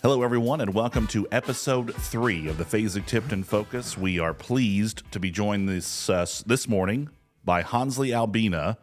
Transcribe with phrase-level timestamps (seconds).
[0.00, 3.98] Hello, everyone, and welcome to episode three of the Fasig-Tipton in Focus.
[3.98, 7.08] We are pleased to be joined this uh, this morning
[7.44, 8.78] by Hanzly Albina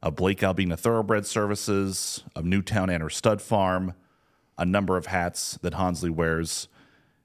[0.00, 3.94] of Blake Albina Thoroughbred Services, of Newtown Anner Stud Farm,
[4.56, 6.68] a number of hats that Hanzly wears.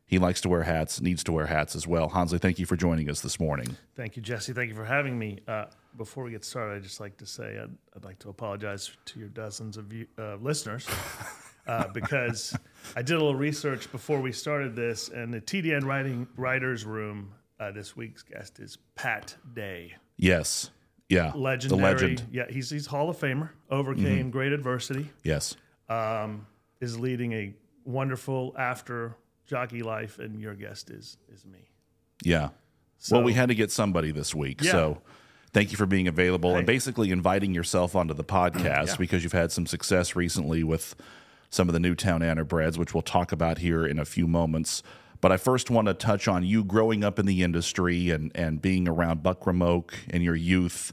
[0.07, 2.09] He likes to wear hats, needs to wear hats as well.
[2.09, 3.77] Hanzly, thank you for joining us this morning.
[3.95, 4.53] Thank you, Jesse.
[4.53, 5.39] Thank you for having me.
[5.47, 5.65] Uh,
[5.97, 9.19] before we get started, I'd just like to say I'd, I'd like to apologize to
[9.19, 10.87] your dozens of you, uh, listeners
[11.67, 12.55] uh, because
[12.95, 17.33] I did a little research before we started this, and the TDN writing writers room
[17.59, 19.95] uh, this week's guest is Pat Day.
[20.17, 20.71] Yes.
[21.09, 21.31] Yeah.
[21.35, 21.79] Legendary.
[21.79, 22.23] The legend.
[22.31, 23.49] Yeah, he's he's Hall of Famer.
[23.69, 25.09] Overcame great adversity.
[25.23, 25.55] Yes.
[25.89, 26.47] Um,
[26.81, 27.53] is leading a
[27.85, 29.15] wonderful after
[29.45, 31.69] jockey life, and your guest is is me.
[32.23, 32.49] Yeah.
[32.97, 34.61] So, well, we had to get somebody this week.
[34.61, 34.71] Yeah.
[34.71, 35.01] So
[35.53, 38.95] thank you for being available and basically inviting yourself onto the podcast Yeah.
[38.97, 40.95] because you've had some success recently with
[41.49, 44.81] some of the Newtown Anner breds, which we'll talk about here in a few moments.
[45.21, 48.61] But I first want to touch on you growing up in the industry and, and
[48.61, 50.91] being around Buckram Oak in your youth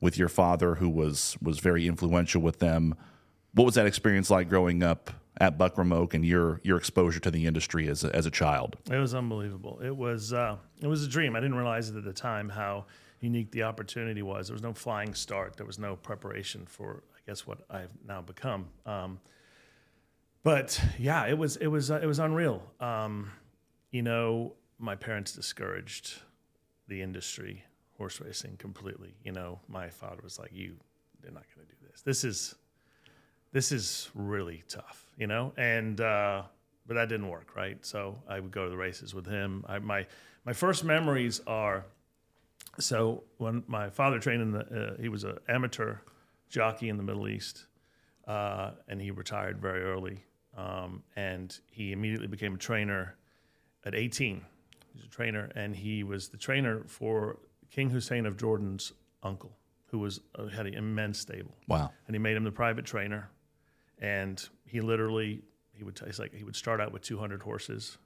[0.00, 2.94] with your father, who was was very influential with them.
[3.52, 7.30] What was that experience like growing up at Buckram Oak and your your exposure to
[7.30, 8.76] the industry as a, as a child?
[8.90, 9.80] It was unbelievable.
[9.82, 11.34] It was uh, it was a dream.
[11.36, 12.86] I didn't realize it at the time how
[13.20, 14.48] unique the opportunity was.
[14.48, 15.56] There was no flying start.
[15.56, 18.68] There was no preparation for I guess what I've now become.
[18.84, 19.20] Um,
[20.42, 22.62] but yeah, it was it was uh, it was unreal.
[22.80, 23.32] Um,
[23.90, 26.14] you know, my parents discouraged
[26.88, 27.64] the industry,
[27.96, 29.16] horse racing completely.
[29.24, 30.76] You know, my father was like, "You,
[31.20, 32.02] they're not going to do this.
[32.02, 32.54] This is
[33.52, 35.52] this is really tough, you know.
[35.56, 36.42] And uh,
[36.86, 37.84] but that didn't work, right?
[37.84, 39.64] So I would go to the races with him.
[39.66, 40.06] I, my
[40.44, 41.84] my first memories are
[42.78, 44.60] so when my father trained in the
[44.96, 45.96] uh, he was an amateur
[46.48, 47.66] jockey in the Middle East,
[48.26, 50.22] uh, and he retired very early.
[50.56, 53.16] Um, and he immediately became a trainer
[53.84, 54.42] at 18.
[54.94, 57.38] He's a trainer, and he was the trainer for
[57.70, 58.92] King Hussein of Jordan's
[59.22, 59.54] uncle,
[59.88, 61.90] who was uh, had an immense stable Wow.
[62.06, 63.28] and he made him the private trainer.
[63.98, 65.42] And he literally,
[65.72, 67.98] he would, he's like, he would start out with 200 horses.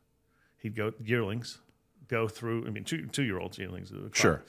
[0.59, 1.59] He'd go yearlings,
[2.09, 2.67] go through.
[2.67, 4.43] I mean, two two year olds yearlings, uh, Sure.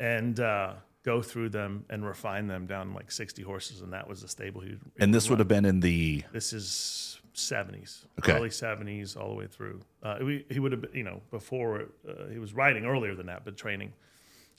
[0.00, 4.22] And uh, go through them and refine them down like 60 horses, and that was
[4.22, 4.76] the stable he.
[4.98, 8.32] And this would have been in the This is 70s, Okay.
[8.32, 9.80] early 70s, all the way through.
[10.02, 13.26] Uh, we, he would have, been, you know, before uh, he was riding earlier than
[13.26, 13.92] that, but training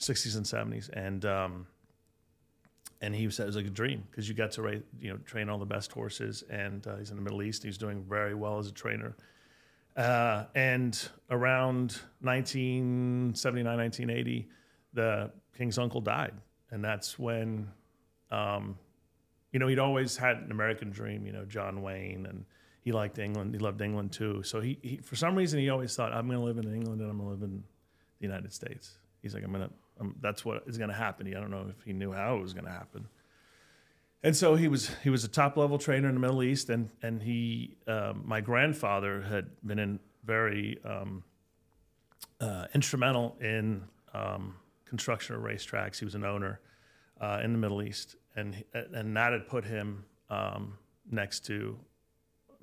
[0.00, 1.66] 60s and 70s, and um,
[3.00, 5.16] and he said it was like a dream because you got to ra- you know
[5.18, 7.62] train all the best horses, and uh, he's in the Middle East.
[7.62, 9.16] He's doing very well as a trainer.
[9.96, 14.48] Uh, and around 1979, 1980,
[14.92, 16.34] the king's uncle died,
[16.70, 17.68] and that's when,
[18.30, 18.78] um,
[19.52, 21.26] you know, he'd always had an American dream.
[21.26, 22.44] You know, John Wayne, and
[22.82, 23.54] he liked England.
[23.54, 24.42] He loved England too.
[24.42, 27.00] So he, he for some reason, he always thought, I'm going to live in England
[27.00, 27.62] and I'm going to live in
[28.18, 28.98] the United States.
[29.22, 30.14] He's like, I'm going to.
[30.20, 31.26] That's what is going to happen.
[31.26, 33.08] I don't know if he knew how it was going to happen.
[34.22, 36.88] And so he was he was a top level trainer in the Middle East, and
[37.02, 41.22] and he um, my grandfather had been in very um,
[42.40, 43.82] uh, instrumental in
[44.14, 44.54] um,
[44.88, 45.98] construction of racetracks.
[45.98, 46.60] He was an owner
[47.20, 50.78] uh, in the Middle East, and and that had put him um,
[51.10, 51.78] next to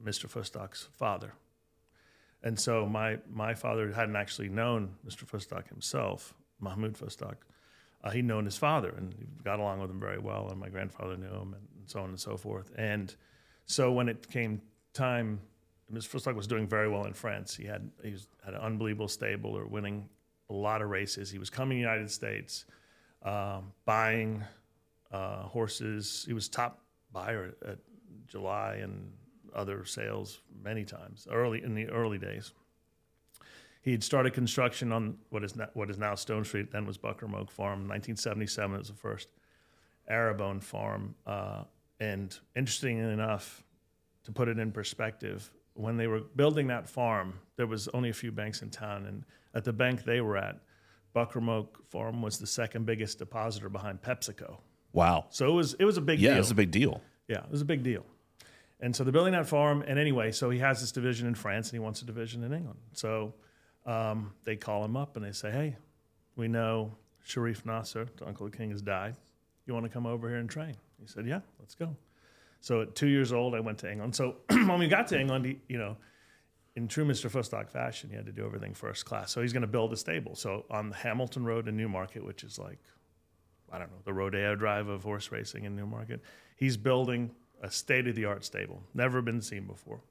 [0.04, 0.30] Mr.
[0.30, 1.34] Fustok's father.
[2.44, 5.26] And so my my father hadn't actually known Mr.
[5.26, 7.38] Fustok himself, Mahmoud Fustok.
[8.04, 11.18] Uh, he'd known his father and got along with him very well, and my grandfather
[11.18, 12.72] knew him, and so on and so forth.
[12.78, 13.16] And
[13.66, 14.62] so when it came
[14.94, 15.40] time,
[15.92, 16.10] Mr.
[16.10, 17.56] Fustok was doing very well in France.
[17.56, 20.08] He had he was, had an unbelievable stable, or winning
[20.50, 21.32] a lot of races.
[21.32, 22.66] He was coming to the United States,
[23.24, 24.44] um, buying
[25.12, 26.24] uh, horses.
[26.28, 27.78] He was top buyer at
[28.28, 29.12] July and
[29.56, 32.52] other sales many times early in the early days.
[33.82, 36.98] He had started construction on what is now, what is now Stone Street, then was
[36.98, 37.88] Buckram Oak Farm.
[37.88, 39.30] 1977 was the first
[40.10, 41.16] Arabone farm.
[41.26, 41.64] Uh,
[42.00, 43.64] and interesting enough,
[44.24, 48.14] to put it in perspective, when they were building that farm, there was only a
[48.14, 49.24] few banks in town, and
[49.54, 50.60] at the bank they were at,
[51.16, 54.58] Buckram Oak Farm was the second biggest depositor behind PepsiCo.
[54.92, 55.26] wow.
[55.30, 56.26] So it was it was a big deal.
[56.26, 56.40] Yeah, deal.
[56.40, 57.02] was a big deal.
[57.28, 58.06] Yeah, it was a big deal.
[58.82, 59.84] And so they're building that farm.
[59.88, 62.54] And anyway, so he has this division in France and he wants a division in
[62.54, 62.80] England.
[62.92, 63.34] So
[63.86, 65.78] um, they call him up and they say, hey,
[66.36, 66.92] we know
[67.24, 69.16] Sharif Nasser, the Uncle of the King, has died.
[69.66, 70.76] You want to come over here and train?
[71.00, 71.96] He said, yeah, let's go.
[72.66, 74.16] So at two years old, I went to England.
[74.16, 75.98] So when we got to England, you know,
[76.76, 77.30] in true Mr.
[77.30, 79.32] Fustok fashion, he had to do everything first class.
[79.32, 80.34] So he's going to build a stable.
[80.34, 82.80] So on the Hamilton Road in Newmarket, which is like
[83.72, 86.22] I don't know, the Rodeo Drive of horse racing in Newmarket.
[86.56, 87.30] He's building
[87.62, 90.02] a state of the art stable, never been seen before.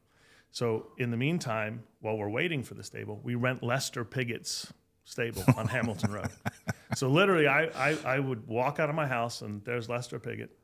[0.52, 4.72] So in the meantime, while we're waiting for the stable, we rent Lester Piggott's
[5.02, 6.30] stable on Hamilton Road.
[6.94, 10.56] So literally, I, I I would walk out of my house and there's Lester Piggott,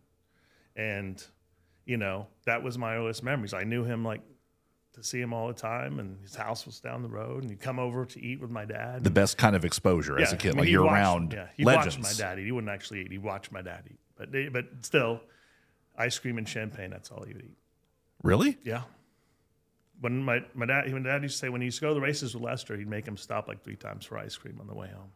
[0.76, 1.20] and
[1.90, 3.52] you know that was my earliest memories.
[3.52, 4.20] I knew him like
[4.92, 7.60] to see him all the time, and his house was down the road, and he'd
[7.60, 9.02] come over to eat with my dad.
[9.04, 10.54] The best kind of exposure as a kid.
[10.54, 11.98] mean, like you're watch- around Yeah, he legends.
[11.98, 12.44] watched my dad eat.
[12.46, 13.10] He wouldn't actually eat.
[13.12, 13.98] He watched my dad eat.
[14.16, 15.20] But they, but still,
[15.96, 16.90] ice cream and champagne.
[16.90, 17.56] That's all he would eat.
[18.22, 18.56] Really?
[18.64, 18.82] Yeah.
[20.00, 21.94] When my, my dad, when dad used to say when he used to go to
[21.94, 24.66] the races with Lester, he'd make him stop like three times for ice cream on
[24.66, 25.10] the way home,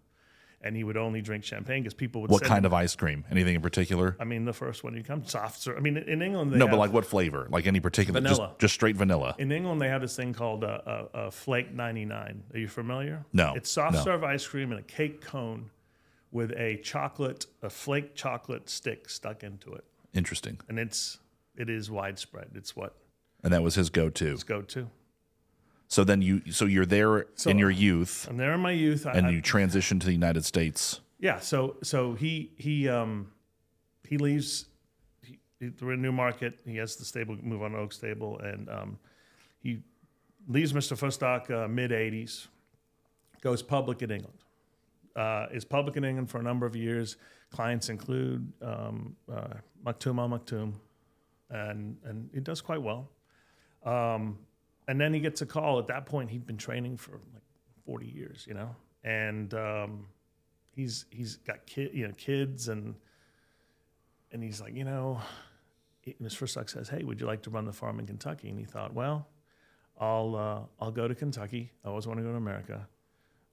[0.65, 2.31] and he would only drink champagne because people would.
[2.31, 3.25] What kind him- of ice cream?
[3.31, 4.17] Anything in particular?
[4.19, 5.77] I mean, the first one you come soft serve.
[5.77, 7.47] I mean, in England, they No, but like what flavor?
[7.51, 8.21] Like any particular?
[8.21, 8.49] Vanilla.
[8.49, 9.37] Just, just straight vanilla.
[9.39, 12.43] in England they have this thing called uh, uh, uh, Flake 99.
[12.55, 13.25] Are you familiar?
[13.33, 14.03] No, It's soft no.
[14.03, 15.71] serve ice cream in a cake cone
[16.33, 19.85] with a chocolate, a flake chocolate stick stuck into it,
[20.15, 20.59] Interesting.
[20.69, 21.19] and it's
[21.57, 22.49] it is widespread.
[22.55, 22.97] It's what
[23.45, 24.31] And that was his go-to.
[24.33, 24.89] His go to.
[25.89, 29.07] So then you, so you're there in your youth, I'm there in my youth.
[29.07, 31.01] And I- you transition to the United States.
[31.21, 33.29] Yeah, so so he he um
[34.07, 34.67] he leaves
[35.23, 35.39] he,
[35.81, 36.61] we're in Newmarket.
[36.67, 38.99] He has the stable move on to Oak Stable, and um,
[39.61, 39.83] he
[40.49, 40.97] leaves Mr.
[40.99, 42.49] Fustok uh, mid '80s,
[43.41, 44.37] goes public in England.
[45.17, 47.17] Uh, is public in England for a number of years.
[47.51, 49.55] Clients include um, uh,
[49.87, 50.75] Maktoum Al Maktoum,
[51.51, 53.09] and and he does quite well.
[53.87, 54.39] Um,
[54.89, 55.79] and then he gets a call.
[55.79, 57.43] At that point, he'd been training for like
[57.87, 60.07] 40 years, you know, and um,
[60.75, 62.95] he's he's got kid, you know, kids, and
[64.33, 65.21] and he's like, you know,
[66.21, 66.35] Ms.
[66.35, 68.93] Fustok says, "Hey, would you like to run the farm in Kentucky?" And he thought,
[68.93, 69.29] well,
[69.99, 71.71] I'll uh, I'll go to Kentucky.
[71.85, 72.87] I always want to go to America.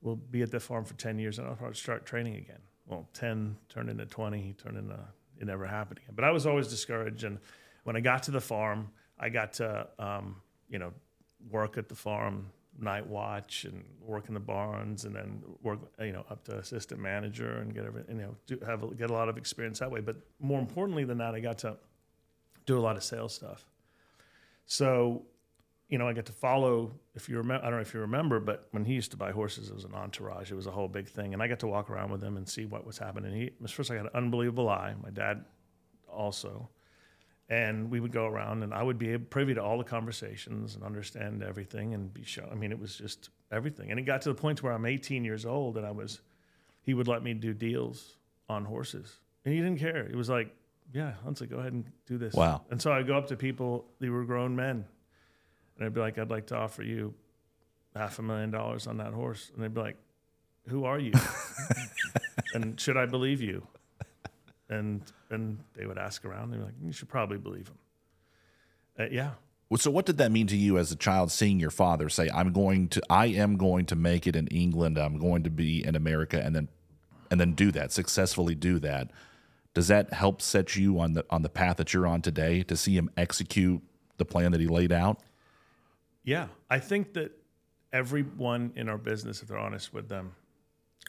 [0.02, 2.58] We'll be at the farm for 10 years, and I'll probably start training again.
[2.88, 4.98] Well, 10 turned into 20, turned into
[5.42, 6.14] it never happened again.
[6.16, 7.40] But I was always discouraged, and
[7.84, 8.90] when I got to the farm,
[9.20, 10.38] I got to um,
[10.70, 10.94] you know
[11.50, 12.48] work at the farm
[12.80, 17.00] night watch and work in the barns and then work you know up to assistant
[17.00, 19.92] manager and get every you know do, have a, get a lot of experience that
[19.92, 20.00] way.
[20.02, 21.78] But more importantly than that I got to
[22.66, 23.66] do a lot of sales stuff.
[24.66, 25.24] So
[25.90, 28.40] you know I get to follow if you remember I don't know if you remember
[28.40, 30.52] but when he used to buy horses it was an entourage.
[30.52, 31.34] It was a whole big thing.
[31.34, 33.34] And I got to walk around with him and see what was happening.
[33.34, 34.96] He first I got an unbelievable eye.
[35.04, 35.44] My dad
[36.08, 36.70] also
[37.52, 40.86] and we would go around and I would be privy to all the conversations and
[40.86, 42.48] understand everything and be shown.
[42.50, 43.92] I mean, it was just everything.
[43.92, 46.22] And it got to the point where I'm 18 years old and I was,
[46.82, 48.16] he would let me do deals
[48.48, 50.08] on horses and he didn't care.
[50.10, 50.56] He was like,
[50.94, 52.34] yeah, Huntley, go ahead and do this.
[52.34, 52.62] Wow.
[52.72, 54.86] And so I'd go up to people, they were grown men
[55.76, 57.14] and I'd be like, I'd like to offer you
[57.98, 59.52] half a million dollars on that horse.
[59.54, 59.98] And they'd be like,
[60.70, 61.12] who are you?
[62.54, 63.68] and should I believe you?
[64.72, 66.52] And and they would ask around.
[66.52, 67.78] They were like, "You should probably believe him."
[69.00, 69.32] Uh, yeah,
[69.78, 72.52] So what did that mean to you as a child seeing your father say, I'm
[72.52, 75.96] going to I am going to make it in England, I'm going to be in
[75.96, 76.68] America and then
[77.30, 79.12] and then do that, successfully do that.
[79.74, 82.76] Does that help set you on the on the path that you're on today to
[82.76, 83.82] see him execute
[84.18, 85.20] the plan that he laid out?
[86.24, 86.48] yeah.
[86.70, 87.32] I think that
[87.94, 90.36] everyone in our business, if they're honest with them,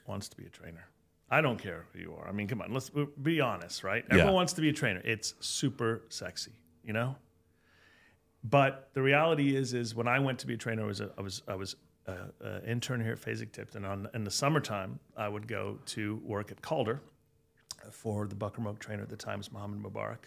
[0.06, 0.86] wants to be a trainer.
[1.32, 2.28] I don't care who you are.
[2.28, 2.90] I mean, come on, let's
[3.22, 4.04] be honest, right?
[4.10, 4.34] Everyone Yeah.
[4.34, 5.00] wants to be a trainer.
[5.02, 6.52] It's super sexy,
[6.84, 7.16] you know.
[8.44, 11.10] But the reality is, is when I went to be a trainer, I was a,
[11.16, 13.84] I was I was a, a intern here at Fasig-Tipton.
[13.84, 17.00] On in the summertime, I would go to work at Calder
[17.90, 20.24] for the Buckram Oak trainer at the time, was Mohammed Mubarak.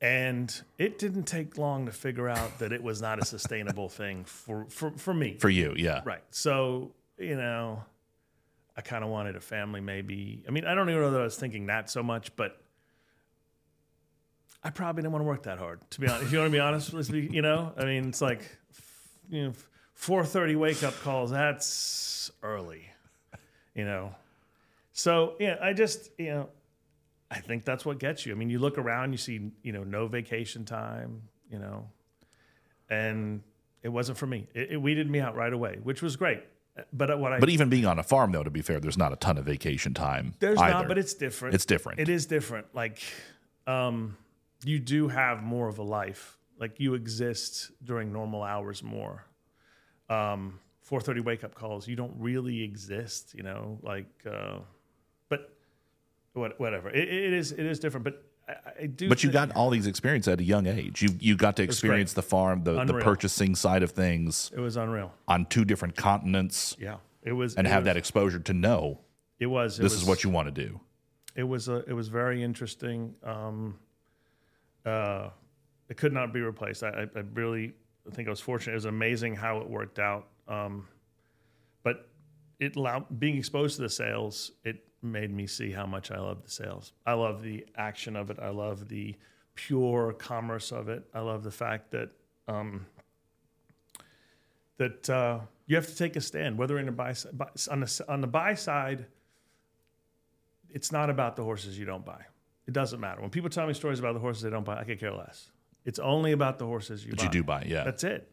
[0.00, 4.24] And it didn't take long to figure out that it was not a sustainable thing
[4.24, 5.38] for, for, for me.
[5.40, 6.02] For you, yeah.
[6.04, 6.22] Right.
[6.30, 7.82] So, you know,
[8.76, 10.44] I kind of wanted a family maybe.
[10.46, 12.60] I mean, I don't even know that I was thinking that so much, but
[14.62, 16.24] I probably didn't want to work that hard, to be honest.
[16.24, 18.42] If you want to be honest, let's be, you know, I mean, it's like,
[19.30, 19.52] you know,
[19.98, 22.90] 4.30 wake up calls, that's early,
[23.74, 24.14] you know.
[24.92, 26.48] So, yeah, I just, you know,
[27.30, 28.32] I think that's what gets you.
[28.32, 31.88] I mean, you look around, you see, you know, no vacation time, you know,
[32.90, 33.42] and
[33.82, 34.48] it wasn't for me.
[34.54, 36.42] It, it weeded me out right away, which was great.
[36.92, 39.12] But what I But even being on a farm, though, to be fair, there's not
[39.12, 40.34] a ton of vacation time.
[40.40, 40.72] there's either.
[40.72, 41.54] not, but it's different.
[41.54, 42.00] it's different.
[42.00, 42.66] It is different.
[42.74, 43.02] Like,
[43.66, 44.16] um,
[44.64, 46.38] you do have more of a life.
[46.58, 49.24] Like you exist during normal hours more.
[50.08, 51.88] Um, 4:30 wake up calls.
[51.88, 53.34] You don't really exist.
[53.34, 54.58] You know, like, uh,
[55.28, 55.52] but
[56.34, 56.90] what, whatever.
[56.90, 57.52] It, it is.
[57.52, 58.04] It is different.
[58.04, 59.08] But I, do.
[59.08, 61.02] But you got all these experience at a young age.
[61.02, 64.76] You you got to experience the farm, the, the purchasing side of things It was
[64.76, 65.12] unreal.
[65.26, 66.96] on two different continents, Yeah.
[67.22, 67.56] It was.
[67.56, 69.00] and it have was, that exposure to know
[69.40, 69.78] It was.
[69.78, 70.80] It this was, is what you want to do.
[71.34, 73.14] it was a it was very interesting.
[73.24, 73.78] Um,
[74.84, 75.30] uh,
[75.88, 76.82] it could not be replaced.
[76.84, 77.74] I, I, I really
[78.12, 78.72] think I was fortunate.
[78.72, 80.28] It was amazing how it worked out.
[80.46, 80.86] Um,
[81.82, 82.08] but
[82.60, 84.52] it allowed being exposed to the sales.
[84.64, 86.92] It made me see how much I love the sales.
[87.06, 88.38] I love the action of it.
[88.40, 89.14] I love the
[89.54, 91.04] pure commerce of it.
[91.14, 92.10] I love the fact that
[92.48, 92.86] um,
[94.78, 98.04] that uh, you have to take a stand, whether in a buy, buy on the
[98.08, 99.06] on the buy side.
[100.70, 102.20] It's not about the horses you don't buy.
[102.66, 103.20] It doesn't matter.
[103.22, 105.50] When people tell me stories about the horses they don't buy, I could care less.
[105.84, 107.24] It's only about the horses you But buy.
[107.24, 107.84] you do buy, yeah.
[107.84, 108.28] That's it.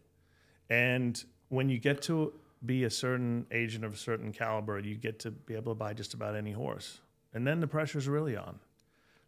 [0.70, 2.34] And when you get to
[2.65, 5.93] be a certain agent of a certain caliber, you get to be able to buy
[5.93, 7.00] just about any horse.
[7.34, 8.60] And then the pressure's really on.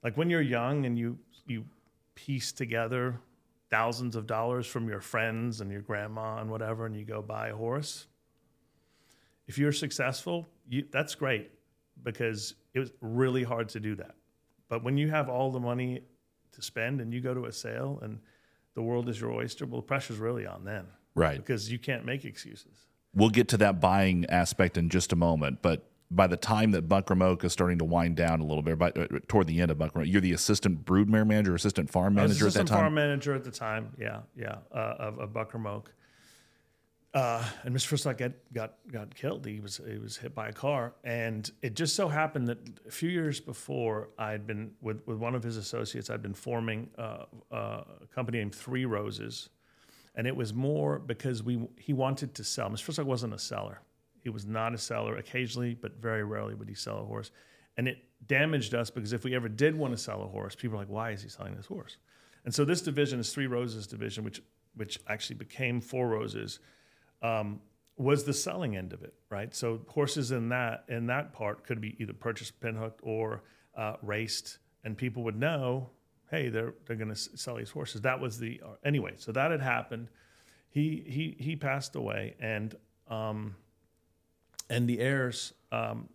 [0.03, 1.65] Like when you're young and you you
[2.15, 3.19] piece together
[3.69, 7.49] thousands of dollars from your friends and your grandma and whatever, and you go buy
[7.49, 8.07] a horse.
[9.47, 11.51] If you're successful, you, that's great
[12.03, 14.15] because it was really hard to do that.
[14.69, 16.01] But when you have all the money
[16.53, 18.19] to spend and you go to a sale and
[18.73, 21.37] the world is your oyster, well, the pressure's really on then right.
[21.37, 22.85] because you can't make excuses.
[23.15, 26.87] We'll get to that buying aspect in just a moment, but by the time that
[26.87, 29.71] Buckram Oak is starting to wind down a little bit, by, uh, toward the end
[29.71, 32.63] of Buckram Oak, you're the assistant broodmare manager, assistant farm manager at that time.
[32.63, 33.91] assistant farm manager at the time.
[33.97, 35.93] Yeah, yeah, uh, of, of Buckram Oak.
[37.15, 37.93] Uh, and Mr.
[37.93, 39.45] Fustok got, got got killed.
[39.45, 42.91] He was he was hit by a car, and it just so happened that a
[42.91, 46.09] few years before, I had been with with one of his associates.
[46.09, 49.47] I'd been forming uh, uh, a company named Three Roses,
[50.15, 52.69] and it was more because we he wanted to sell.
[52.69, 52.85] Mr.
[52.85, 53.81] Fustok wasn't a seller.
[54.19, 55.17] He was not a seller.
[55.17, 57.31] Occasionally, but very rarely would he sell a horse,
[57.77, 60.77] and it damaged us because if we ever did want to sell a horse, people
[60.77, 61.97] were like, "Why is he selling this horse?"
[62.45, 64.41] And so this division is Three Roses division, which
[64.75, 66.59] which actually became Four Roses,
[67.21, 67.61] um,
[67.97, 69.53] was the selling end of it, right?
[69.55, 73.43] So horses in that in that part could be either purchased pinhooked or
[73.75, 75.89] uh, raced, and people would know,
[76.31, 78.01] hey, they're they're going to sell these horses.
[78.01, 79.13] That was the anyway.
[79.17, 80.09] So that had happened.
[80.69, 82.75] He he he passed away, and
[83.07, 83.55] um,
[84.69, 86.09] and the heirs um,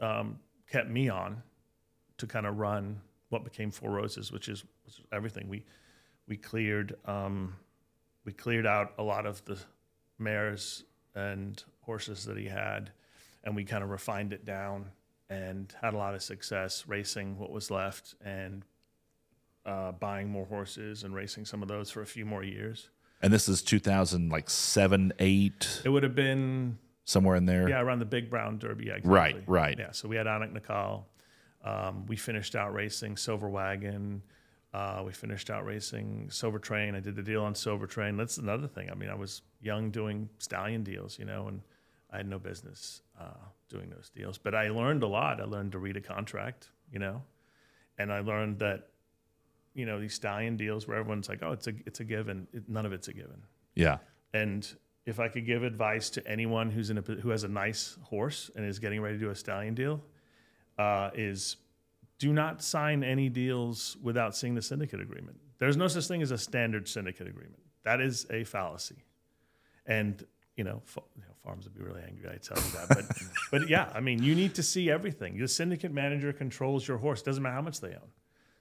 [0.00, 0.38] um,
[0.70, 1.42] kept me on
[2.18, 5.48] to kind of run what became Four Roses, which is, which is everything.
[5.48, 5.64] We
[6.26, 7.54] we cleared um,
[8.24, 9.58] we cleared out a lot of the
[10.18, 12.90] mares and horses that he had,
[13.44, 14.86] and we kind of refined it down
[15.30, 18.64] and had a lot of success racing what was left and
[19.68, 22.88] uh, buying more horses and racing some of those for a few more years.
[23.20, 27.68] And this is 2000, like seven, eight, It would have been somewhere in there.
[27.68, 28.86] Yeah, around the Big Brown Derby.
[28.86, 29.44] Yeah, Right, exactly.
[29.54, 29.78] right.
[29.78, 31.04] Yeah, so we had Anik Nakal.
[31.64, 34.22] Um, we finished out racing Silver Wagon.
[34.72, 36.94] Uh, we finished out racing Silver Train.
[36.94, 38.16] I did the deal on Silver Train.
[38.16, 38.88] That's another thing.
[38.90, 41.62] I mean, I was young doing stallion deals, you know, and
[42.12, 43.24] I had no business uh,
[43.68, 44.38] doing those deals.
[44.38, 45.40] But I learned a lot.
[45.40, 47.22] I learned to read a contract, you know,
[47.98, 48.88] and I learned that,
[49.74, 52.46] you know, these stallion deals where everyone's like, oh, it's a it's a given.
[52.52, 53.42] It, none of it's a given.
[53.74, 53.98] Yeah.
[54.34, 54.68] And
[55.06, 58.50] if I could give advice to anyone who's in a who has a nice horse
[58.54, 60.02] and is getting ready to do a stallion deal,
[60.78, 61.56] uh, is
[62.18, 65.38] do not sign any deals without seeing the syndicate agreement.
[65.58, 67.62] There's no such thing as a standard syndicate agreement.
[67.84, 69.04] That is a fallacy.
[69.86, 70.24] And
[70.56, 72.28] you know, fa- you know farms would be really angry.
[72.28, 73.04] I tell you that, but
[73.50, 75.38] but yeah, I mean, you need to see everything.
[75.38, 77.22] The syndicate manager controls your horse.
[77.22, 78.10] Doesn't matter how much they own.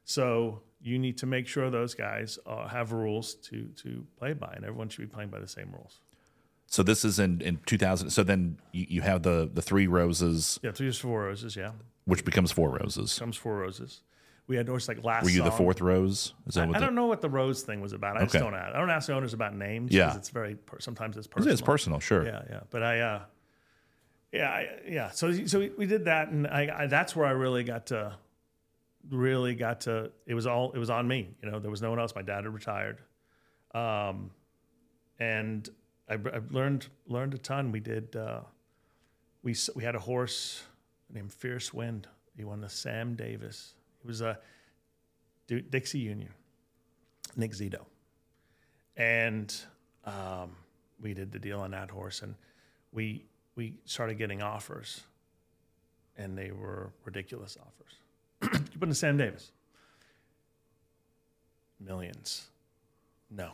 [0.06, 4.53] So you need to make sure those guys uh, have rules to to play by,
[4.55, 6.00] and everyone should be playing by the same rules.
[6.67, 8.10] So this is in, in 2000.
[8.10, 11.55] So then you, you have the, the three roses, Yeah, three is four roses.
[11.55, 11.72] Yeah,
[12.05, 13.17] which becomes four roses.
[13.17, 14.01] comes four roses.
[14.48, 15.24] We had horses like last.
[15.25, 16.34] Were you the fourth rose?
[16.46, 18.15] Is that I, what I the, don't know what the rose thing was about.
[18.15, 18.74] I just don't ask.
[18.75, 19.91] I don't ask the owners about names.
[19.91, 20.15] Yeah.
[20.15, 21.53] it's very per- sometimes it's personal.
[21.53, 22.25] is personal, sure.
[22.25, 22.60] Yeah, yeah.
[22.69, 23.22] But I, uh,
[24.31, 25.10] yeah, I, yeah.
[25.12, 28.15] So so we, we did that, and I, I that's where I really got to,
[29.10, 30.12] really got to.
[30.26, 31.30] It was all it was on me.
[31.42, 32.16] You know, there was no one else.
[32.16, 33.02] My dad had retired,
[33.74, 34.32] um,
[35.20, 35.70] and
[36.10, 37.72] I, I learned learned a ton.
[37.72, 38.16] We did.
[38.16, 38.42] Uh,
[39.44, 40.64] we we had a horse
[41.10, 42.08] named Fierce Wind.
[42.36, 43.74] He won the Sam Davis.
[44.02, 44.38] He was a
[45.48, 46.34] Dixie Union,
[47.36, 47.86] Nick Zito,
[48.96, 49.54] and
[50.06, 50.56] um,
[51.02, 52.36] we did the deal on that horse, and
[52.92, 55.02] we we started getting offers,
[56.18, 57.96] and they were ridiculous offers.
[58.53, 59.51] you put in Sam Davis,
[61.79, 62.48] millions,
[63.29, 63.51] no.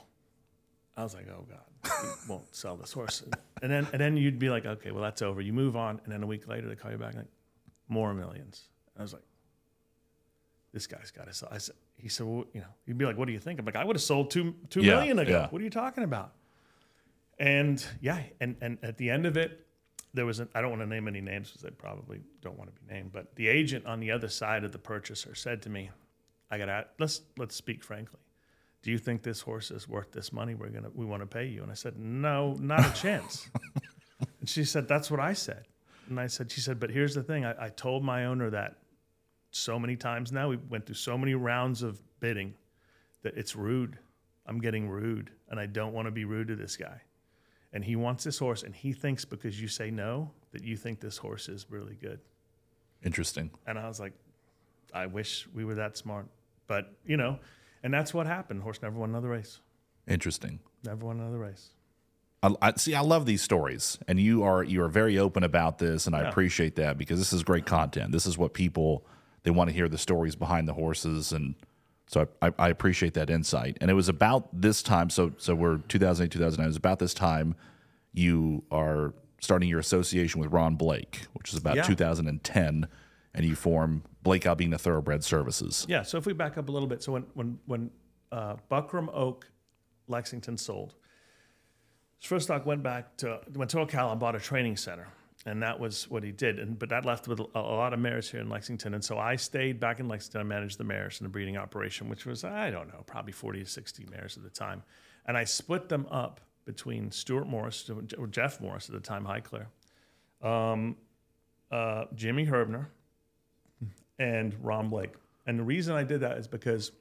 [0.95, 3.23] I was like, oh god, we won't sell this horse,
[3.61, 5.41] and then and then you'd be like, okay, well that's over.
[5.41, 7.25] You move on, and then a week later they call you back like,
[7.89, 8.65] more millions.
[8.97, 9.23] I was like,
[10.71, 11.49] this guy's got to sell.
[11.51, 13.59] I said, he said, well, you know, he'd be like, what do you think?
[13.59, 15.31] I'm like, I would have sold two two million Yeah, ago.
[15.31, 15.47] yeah.
[15.49, 16.33] What are you talking about?
[17.39, 19.62] And yeah, and and at the end of it,
[20.13, 22.73] there was an, I don't want to name any names because they probably don't want
[22.73, 25.69] to be named, but the agent on the other side of the purchaser said to
[25.69, 25.89] me,
[26.51, 28.19] "I got to let's let's speak frankly.
[28.83, 30.55] Do you think this horse is worth this money?
[30.55, 33.49] We're gonna we want to pay you." And I said, "No, not a chance."
[34.39, 35.65] and she said, "That's what I said."
[36.09, 37.45] And I said, "She said, but here's the thing.
[37.45, 38.75] I, I told my owner that
[39.51, 40.49] so many times now.
[40.49, 42.53] We went through so many rounds of bidding
[43.23, 43.97] that it's rude.
[44.45, 47.01] I'm getting rude, and I don't want to be rude to this guy."
[47.73, 50.99] And he wants this horse and he thinks because you say no that you think
[50.99, 52.19] this horse is really good
[53.03, 53.49] Interesting.
[53.67, 54.13] and i was like
[54.93, 56.27] i wish we were that smart
[56.67, 57.39] but you know
[57.83, 59.59] and that's what happened horse never won another race
[60.07, 60.59] Interesting.
[60.83, 61.69] never won another race
[62.43, 62.93] I, I see.
[62.93, 66.23] I love these stories, and you are you are very open about this, and I
[66.27, 68.11] appreciate that because this is great content.
[68.11, 69.05] This is what people
[69.43, 71.55] they want to hear the stories behind the horses, and
[72.07, 73.77] so I, I, appreciate that insight.
[73.81, 75.09] And it was about this time.
[75.09, 76.63] So so we're 2008, 2009.
[76.63, 77.55] It was about this time
[78.13, 81.83] you are starting your association with Ron Blake, which is about Yeah.
[81.83, 82.87] 2010,
[83.33, 85.85] and you form Blake Albina Thoroughbred Services.
[85.89, 87.91] yeah so if we back up a little bit so when when when
[88.31, 89.49] uh, buckram oak
[90.07, 90.95] lexington sold
[92.23, 95.07] Fustok went back to went to ocala and bought a training center
[95.45, 96.59] and that was what he did.
[96.59, 98.93] And but that left with a, a lot of mares here in lexington.
[98.93, 100.41] And so i stayed back in lexington.
[100.41, 103.63] I managed the mares in the breeding operation which was i don't know probably 40
[103.63, 104.83] to 60 mares at the time.
[105.25, 109.67] And i split them up between stuart morris or jeff morris at the time highclere
[110.47, 110.95] um,
[111.71, 112.87] uh, jimmy herbner
[114.19, 115.13] and ron blake.
[115.45, 116.91] And the reason i did that is because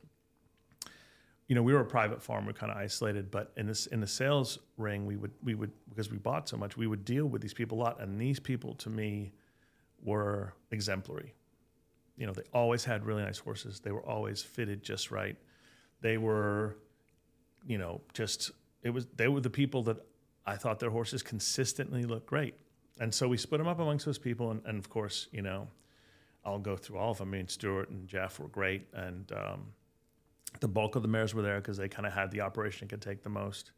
[1.52, 4.00] you know, we were a private farm, we're kind of isolated, but in this in
[4.00, 7.26] the sales ring, we would we would because we bought so much, we would deal
[7.26, 9.34] with these people a lot, and these people to me
[10.02, 11.34] were exemplary.
[12.16, 13.80] You know, they always had really nice horses.
[13.80, 15.36] They were always fitted just right.
[16.00, 16.78] They were,
[17.66, 18.50] you know, just
[18.82, 19.98] it was they were the people that
[20.46, 22.54] I thought their horses consistently looked great,
[22.98, 25.68] and so we split them up amongst those people, and, and of course, you know,
[26.46, 27.28] I'll go through all of them.
[27.28, 29.66] I mean, Stuart and Jeff were great, and um,
[30.60, 33.02] the bulk of the mares were there because they kind of had the operation could
[33.02, 33.72] take the most.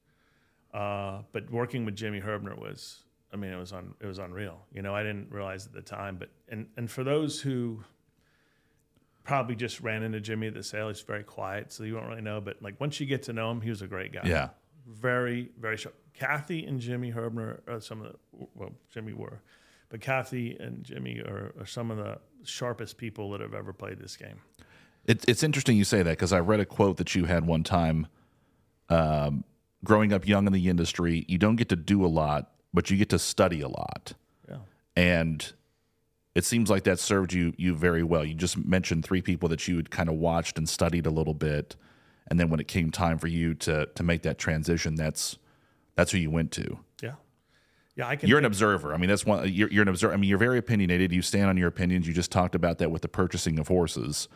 [0.72, 4.60] Uh, but working with Jimmy Herbner was, I mean, it was un, it was unreal.
[4.72, 7.84] You know, I didn't realize at the time, but and and for those who
[9.22, 12.20] probably just ran into Jimmy at the sale, he's very quiet, so you won't really
[12.22, 12.40] know.
[12.40, 14.22] But like once you get to know him, he was a great guy.
[14.24, 14.48] Yeah.
[14.86, 15.94] very very sharp.
[16.12, 19.40] Kathy and Jimmy Herbner are some of the well, Jimmy were,
[19.88, 23.98] but Kathy and Jimmy are, are some of the sharpest people that have ever played
[23.98, 24.40] this game.
[25.06, 27.62] It, it's interesting you say that because I read a quote that you had one
[27.62, 28.06] time.
[28.88, 29.44] Um,
[29.82, 32.96] growing up young in the industry, you don't get to do a lot, but you
[32.96, 34.12] get to study a lot,
[34.48, 34.58] Yeah.
[34.96, 35.52] and
[36.34, 38.24] it seems like that served you you very well.
[38.24, 41.34] You just mentioned three people that you had kind of watched and studied a little
[41.34, 41.76] bit,
[42.28, 45.38] and then when it came time for you to to make that transition, that's
[45.96, 46.78] that's who you went to.
[47.02, 47.14] Yeah.
[47.96, 48.28] Yeah, I can.
[48.28, 48.92] You're an observer.
[48.92, 49.48] I mean, that's one.
[49.52, 50.12] You're, you're an observer.
[50.12, 51.12] I mean, you're very opinionated.
[51.12, 52.06] You stand on your opinions.
[52.06, 54.28] You just talked about that with the purchasing of horses.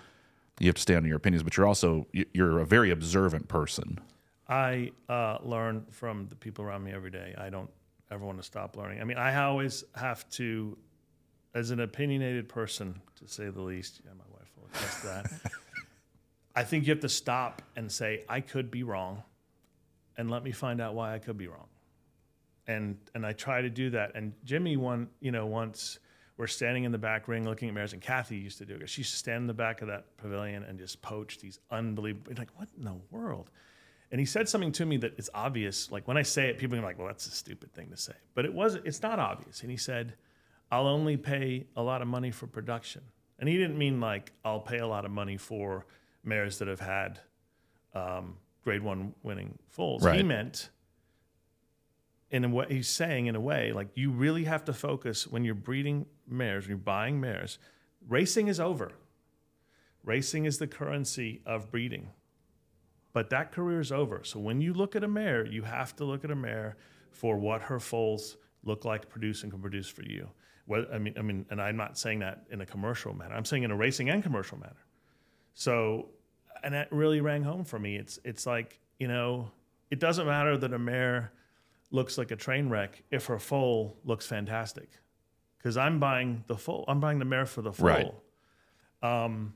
[0.61, 3.49] You have to stand on your opinions, but you're also you- you're a very observant
[3.49, 4.01] person.
[4.49, 7.35] I uh, learn from the people around me every day.
[7.37, 7.71] I don't
[8.11, 9.01] ever want to stop learning.
[9.01, 10.77] I mean, I always have to,
[11.55, 14.01] as an opinionated person, to say the least.
[14.05, 15.53] Yeah, my wife will attest that.
[16.57, 19.23] I think you have to stop and say, I could be wrong,
[20.17, 21.69] and let me find out why I could be wrong.
[22.67, 24.13] And and I try to do that.
[24.15, 25.99] And Jimmy, one you know, once
[26.39, 28.89] we're standing in the back ring looking at mares, and Kathy used to do it.
[28.89, 32.33] She used to stand in the back of that pavilion and just poach these unbelievable.
[32.39, 33.51] Like, what in the world?
[34.11, 35.91] And he said something to me that is obvious.
[35.91, 38.15] Like when I say it, people are like, "Well, that's a stupid thing to say,"
[38.35, 38.77] but it was.
[38.77, 39.61] It's not obvious.
[39.63, 40.15] And he said,
[40.71, 43.03] "I'll only pay a lot of money for production."
[43.41, 45.87] And he didn't mean like I'll pay a lot of money for
[46.25, 47.21] mares that have had
[47.95, 50.03] um, grade one winning foals.
[50.17, 50.71] He meant
[52.31, 55.55] in way he's saying in a way like you really have to focus when you're
[55.55, 57.59] breeding mares when you're buying mares
[58.07, 58.93] racing is over.
[60.05, 62.11] Racing is the currency of breeding.
[63.13, 64.23] But that career is over.
[64.25, 66.77] So when you look at a mare you have to look at a mare
[67.11, 70.29] for what her foals look like produce and can produce for you.
[70.67, 73.35] What i mean i mean and i'm not saying that in a commercial manner.
[73.35, 74.85] I'm saying in a racing and commercial manner.
[75.55, 76.11] So
[76.63, 77.97] and that really rang home for me.
[77.97, 79.51] It's it's like you know
[79.91, 81.33] it doesn't matter that a mare
[81.91, 84.91] looks like a train wreck if her foal looks fantastic.
[85.59, 88.23] Because I'm buying the foal, I'm buying the mare for the foal.
[89.03, 89.25] Right.
[89.25, 89.55] Um,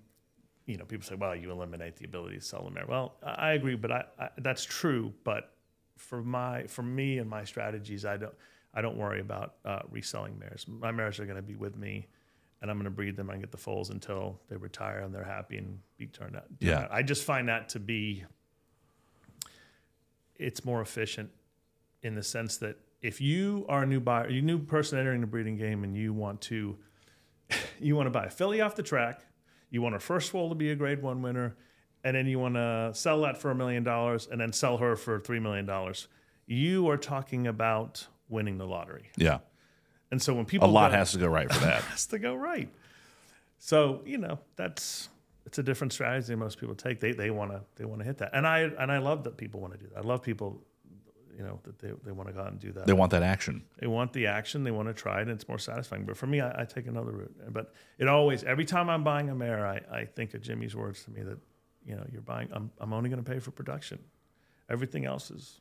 [0.66, 3.53] you know, people say, "Well, you eliminate the ability to sell the mare." Well, I
[3.53, 5.12] agree, but I, I that's true.
[5.25, 5.53] But
[5.97, 8.35] for my, for me and my strategies, I don't,
[8.75, 10.66] I don't worry about uh, reselling mares.
[10.68, 12.07] My mares are going to be with me,
[12.61, 15.25] and I'm going to breed them and get the foals until they retire and they're
[15.25, 16.45] happy and be turned out.
[16.61, 16.88] Yeah.
[16.90, 18.25] I just find that to be,
[20.37, 21.31] it's more efficient
[22.03, 25.27] in the sense that if you are a new buyer, you new person entering the
[25.27, 26.77] breeding game, and you want to,
[27.81, 29.25] you want to buy a filly off the track,
[29.71, 31.57] you want her first foal to be a Grade One winner,
[32.05, 34.97] and then you want to sell that for a million dollars, and then sell her
[34.97, 36.09] for three million dollars.
[36.47, 39.11] You are talking about winning the lottery.
[39.17, 39.38] Yeah.
[40.11, 41.83] And so when people A lot go- has to go right for that.
[41.85, 42.69] has to go right.
[43.59, 45.09] So you know that's
[45.47, 47.01] it's a different strategy than most people take.
[47.01, 49.37] They they want to they want to hit that, and I and I love that
[49.37, 49.99] people want to do that.
[49.99, 50.62] I love people,
[51.37, 52.87] you know, that they, they want to go out and do that.
[52.87, 53.64] they want that action.
[53.79, 54.64] They want the action.
[54.64, 55.23] They want to try it.
[55.23, 56.05] and It's more satisfying.
[56.05, 57.35] But for me, I, I take another route.
[57.53, 61.05] But it always every time I'm buying a mare, I, I think of Jimmy's words
[61.05, 61.38] to me that
[61.85, 62.49] you know you're buying.
[62.53, 63.99] I'm I'm only going to pay for production.
[64.68, 65.61] Everything else is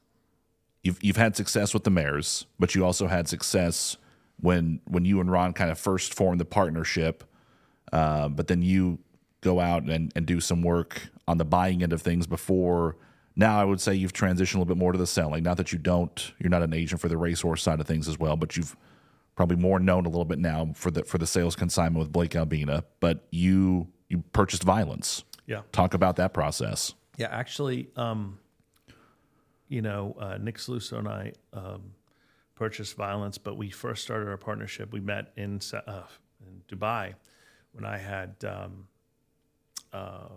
[0.83, 3.97] You've you've had success with the mares, but you also had success
[4.39, 7.23] when when you and Ron kind of first formed the partnership.
[7.93, 8.99] Uh, but then you
[9.41, 12.95] go out and, and do some work on the buying end of things before.
[13.35, 15.43] Now I would say you've transitioned a little bit more to the selling.
[15.43, 18.19] Not that you don't, you're not an agent for the racehorse side of things as
[18.19, 18.75] well, but you've
[19.35, 22.35] probably more known a little bit now for the for the sales consignment with Blake
[22.35, 22.83] Albina.
[22.99, 25.23] But you you purchased violence.
[25.47, 25.61] yeah.
[25.71, 26.93] Talk about that process.
[27.17, 28.39] Yeah, actually, um,
[29.69, 31.93] you know, uh, Nick Sallusto and I um,
[32.55, 34.91] purchased Violence, but we first started our partnership.
[34.91, 36.03] We met in uh,
[36.45, 37.13] in Dubai
[37.71, 38.87] when I had um,
[39.93, 40.27] uh,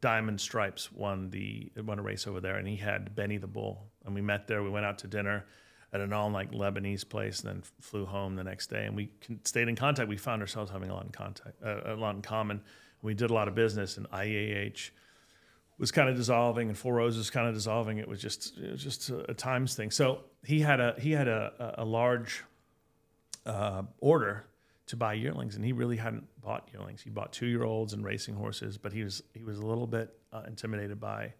[0.00, 3.90] Diamond Stripes won the won a race over there, and he had Benny the Bull,
[4.04, 4.62] and we met there.
[4.62, 5.46] We went out to dinner
[5.92, 8.86] at an all night Lebanese place, and then flew home the next day.
[8.86, 9.10] And we
[9.44, 10.08] stayed in contact.
[10.08, 12.62] We found ourselves having a lot in contact, uh, a lot in common.
[13.02, 14.90] We did a lot of business, and IEAH
[15.78, 17.98] was kind of dissolving and Four Roses kind of dissolving.
[17.98, 19.90] It was just it was just a, a times thing.
[19.90, 22.44] So he had a he had a, a, a large
[23.46, 24.44] uh, order
[24.90, 27.00] to buy yearlings, and he really hadn't bought yearlings.
[27.00, 29.86] He bought two year olds and racing horses, but he was he was a little
[29.86, 31.32] bit uh, intimidated by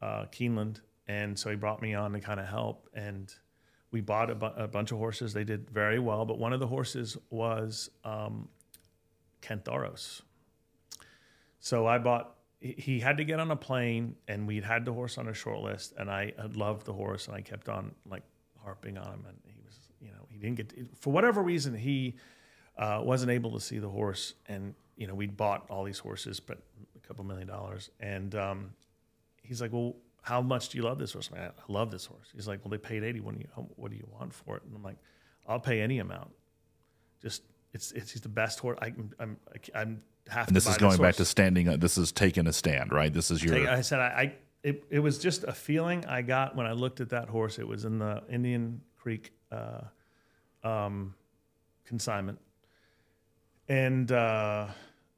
[0.00, 2.88] uh, Keeneland, and so he brought me on to kind of help.
[2.94, 3.34] And
[3.90, 5.32] we bought a, bu- a bunch of horses.
[5.32, 8.48] They did very well, but one of the horses was um,
[9.42, 10.22] Kantharos.
[11.58, 12.36] So I bought.
[12.60, 15.60] he- had to get on a plane, and we'd had the horse on a short
[15.60, 18.22] list, and I loved the horse, and I kept on like
[18.62, 22.14] harping on him, and he was, you know, he didn't get for whatever reason he
[22.78, 26.40] uh, wasn't able to see the horse, and you know we'd bought all these horses,
[26.40, 26.58] but
[26.96, 28.70] a couple million dollars, and um,
[29.42, 29.96] he's like, well.
[30.22, 31.30] How much do you love this horse?
[31.30, 32.26] Like, I love this horse.
[32.34, 33.20] He's like, well, they paid eighty.
[33.20, 34.64] What do you What do you want for it?
[34.64, 34.96] And I'm like,
[35.46, 36.32] I'll pay any amount.
[37.22, 38.76] Just it's it's he's the best horse.
[38.82, 39.36] I, I'm I'm
[39.72, 40.02] I'm
[40.34, 41.68] And this is going back to standing.
[41.68, 43.12] uh, This is taking a stand, right?
[43.14, 43.68] This is your.
[43.70, 44.34] I said I, I
[44.64, 47.60] it, it was just a feeling I got when I looked at that horse.
[47.60, 49.82] It was in the Indian Creek uh,
[50.64, 51.14] um,
[51.84, 52.40] consignment,
[53.68, 54.66] and uh,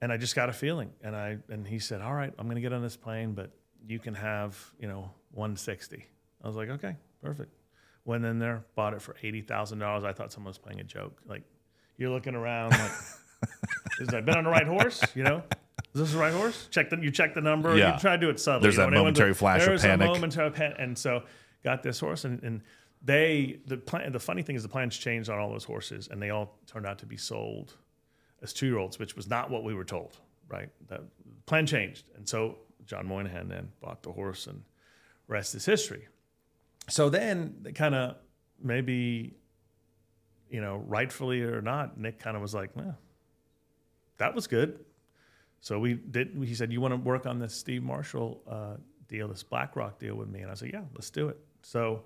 [0.00, 0.90] and I just got a feeling.
[1.02, 3.50] And I and he said, "All right, I'm going to get on this plane, but
[3.87, 6.06] you can have you know 160."
[6.42, 7.52] I was like, "Okay, perfect."
[8.04, 10.04] Went in there, bought it for eighty thousand dollars.
[10.04, 11.20] I thought someone was playing a joke.
[11.26, 11.42] Like
[11.96, 12.92] you're looking around like.
[14.00, 15.02] Is I been on the right horse?
[15.14, 15.42] You know,
[15.94, 16.68] is this the right horse?
[16.70, 17.76] Check the you check the number.
[17.76, 17.94] Yeah.
[17.94, 18.62] You try to do it subtly.
[18.62, 20.08] There's you know, that momentary flash of There's panic.
[20.08, 21.22] a momentary pan- and so
[21.64, 22.62] got this horse, and, and
[23.02, 24.11] they the plan.
[24.12, 26.87] The funny thing is the plans changed on all those horses, and they all turned
[26.87, 27.74] out to be sold
[28.42, 30.18] as two year olds, which was not what we were told.
[30.48, 31.03] Right, the
[31.44, 34.62] plan changed, and so John Moynihan then bought the horse, and
[35.27, 36.09] rest is history.
[36.88, 38.16] So then, they kind of
[38.62, 39.37] maybe,
[40.48, 42.96] you know, rightfully or not, Nick kind of was like, "Well,
[44.16, 44.85] that was good."
[45.61, 46.35] So we did.
[46.42, 50.14] He said, "You want to work on this Steve Marshall uh, deal, this BlackRock deal
[50.14, 52.05] with me?" And I said, "Yeah, let's do it." So,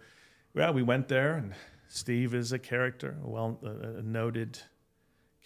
[0.55, 1.55] yeah, we went there, and
[1.89, 4.59] Steve is a character, well, a noted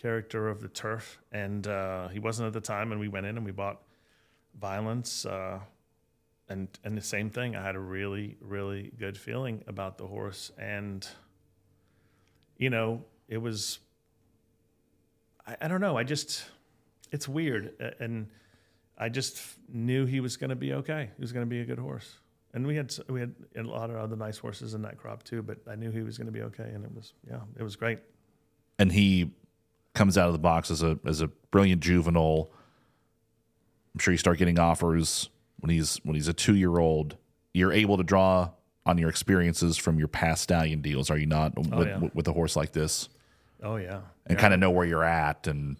[0.01, 2.93] character of the turf, and uh, he wasn't at the time.
[2.93, 3.83] And we went in and we bought
[4.59, 5.59] Violence, uh,
[6.49, 7.57] and and the same thing.
[7.57, 11.07] I had a really really good feeling about the horse, and
[12.57, 13.79] you know, it was.
[15.47, 15.97] I, I don't know.
[15.97, 16.45] I just
[17.13, 18.29] it's weird, and
[18.99, 21.11] I just knew he was going to be okay.
[21.17, 22.15] He was going to be a good horse,
[22.55, 25.43] and we had we had a lot of other nice horses in that crop too.
[25.43, 27.77] But I knew he was going to be okay, and it was yeah, it was
[27.77, 27.99] great.
[28.79, 29.33] and he
[29.97, 32.51] comes out of the box as a as a brilliant juvenile.
[33.95, 35.29] I'm sure you start getting offers
[35.59, 37.17] when he's when he's a two year old.
[37.53, 38.51] You're able to draw
[38.85, 41.55] on your experiences from your past stallion deals, are you not?
[41.57, 42.09] Oh, with, Oh, yeah.
[42.15, 43.09] with a horse like this,
[43.63, 44.41] Oh yeah, and yeah.
[44.41, 45.77] kind of know where you're at, and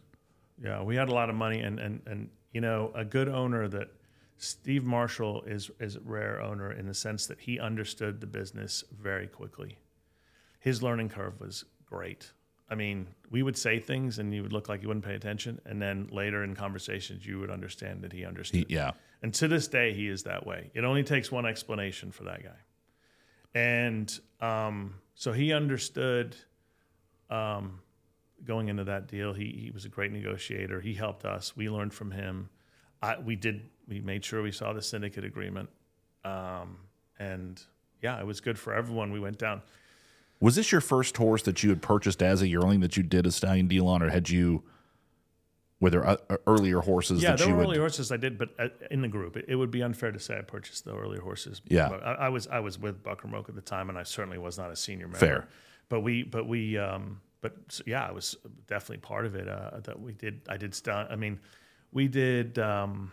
[0.61, 3.69] Yeah, we had a lot of money, and and and you know, a good owner
[3.69, 3.91] that
[4.39, 8.83] Steve Marshall is is a rare owner in the sense that he understood the business
[8.91, 9.77] very quickly.
[10.59, 12.33] His learning curve was great.
[12.69, 15.61] I mean, we would say things, and you would look like you wouldn't pay attention,
[15.65, 18.67] and then later in conversations, you would understand that he understood.
[18.69, 20.71] he, yeah, And to this day, he is that way.
[20.75, 23.59] It only takes one explanation for that guy.
[23.59, 26.37] and um, so he understood
[27.31, 27.81] um,
[28.45, 29.33] going into that deal.
[29.33, 30.81] He he was a great negotiator.
[30.81, 31.57] He helped us.
[31.57, 32.51] We learned from him.
[33.03, 33.69] I, we did.
[33.89, 35.69] We made sure we saw the syndicate agreement,
[36.25, 36.79] um,
[37.19, 37.63] and
[38.03, 39.13] yeah, it was good for everyone.
[39.13, 39.63] We went down.
[40.41, 43.27] Was this your first horse that you had purchased as a yearling that you did
[43.27, 44.63] a stallion deal on, or had you?
[45.79, 47.67] Were there uh, earlier horses Yeah, that there you were would?
[47.67, 50.39] early horses I did, but uh, in the group, it, would be unfair to say
[50.39, 51.61] I purchased the earlier horses.
[51.69, 51.89] Yeah.
[51.89, 54.57] I, I was I was with Buckram Oak at the time, and I certainly was
[54.57, 55.19] not a senior member.
[55.19, 55.49] Fair.
[55.91, 59.49] But we, but we, um, but yeah, I was definitely part of it.
[59.49, 60.41] Uh, that we did.
[60.49, 60.75] I did.
[60.75, 61.39] St- I mean,
[61.93, 62.59] we did.
[62.59, 63.13] Um,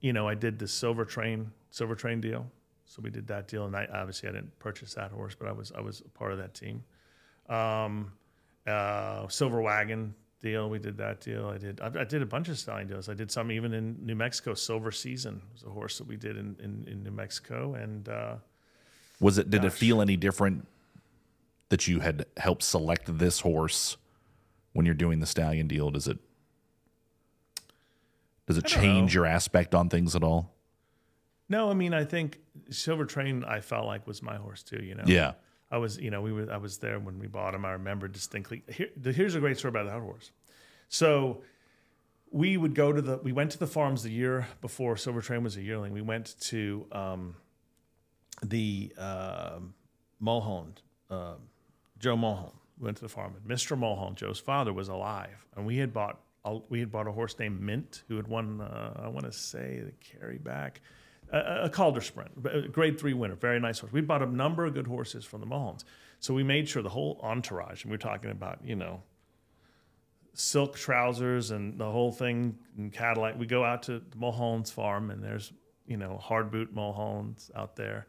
[0.00, 2.50] you know, I did the Silver Train Silver Train deal.
[2.90, 5.52] So we did that deal, and I obviously I didn't purchase that horse, but I
[5.52, 6.82] was I was a part of that team.
[7.48, 8.10] Um,
[8.66, 11.46] uh, Silver Wagon deal, we did that deal.
[11.46, 13.08] I did I, I did a bunch of stallion deals.
[13.08, 14.54] I did some even in New Mexico.
[14.54, 18.34] Silver Season was a horse that we did in in, in New Mexico, and uh,
[19.20, 19.50] Was it?
[19.50, 20.66] Did it feel any different
[21.68, 23.98] that you had helped select this horse
[24.72, 25.92] when you're doing the stallion deal?
[25.92, 26.18] Does it?
[28.48, 29.20] Does it change know.
[29.20, 30.52] your aspect on things at all?
[31.50, 32.38] No, I mean I think
[32.70, 34.82] Silver Train I felt like was my horse too.
[34.82, 35.32] You know, Yeah.
[35.70, 37.64] I was, you know, we were, I was there when we bought him.
[37.64, 38.64] I remember distinctly.
[38.68, 40.32] Here, here's a great story about that horse.
[40.88, 41.42] So
[42.32, 45.44] we would go to the, we went to the farms the year before Silver Train
[45.44, 45.92] was a yearling.
[45.92, 47.36] We went to um,
[48.42, 49.74] the um
[50.18, 51.34] Mulholland, uh,
[51.98, 52.56] Joe Mulholland.
[52.78, 53.34] We went to the farm.
[53.36, 53.76] And Mr.
[53.78, 57.38] Mulholland, Joe's father, was alive, and we had bought, a, we had bought a horse
[57.38, 60.80] named Mint, who had won, uh, I want to say, the carry back
[61.32, 63.92] a, a Calder Sprint, a grade three winner, very nice horse.
[63.92, 65.84] We bought a number of good horses from the Mulhollands.
[66.20, 69.02] So we made sure the whole entourage, and we are talking about, you know,
[70.34, 73.38] silk trousers and the whole thing and Cadillac.
[73.38, 75.52] We go out to the Mulholland's farm, and there's,
[75.86, 78.06] you know, hard boot Mulhollands out there.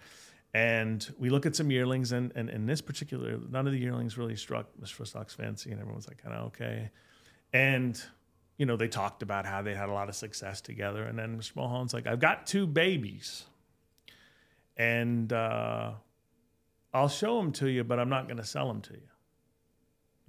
[0.54, 4.18] And we look at some yearlings, and, and in this particular, none of the yearlings
[4.18, 5.08] really struck Mr.
[5.08, 6.90] Stock's fancy, and everyone's like, kind of okay.
[7.54, 8.02] And
[8.62, 11.06] you know, they talked about how they had a lot of success together.
[11.06, 11.56] And then Mr.
[11.56, 13.46] Mulholland's like, I've got two babies.
[14.78, 15.94] And uh,
[16.94, 19.10] I'll show them to you, but I'm not going to sell them to you.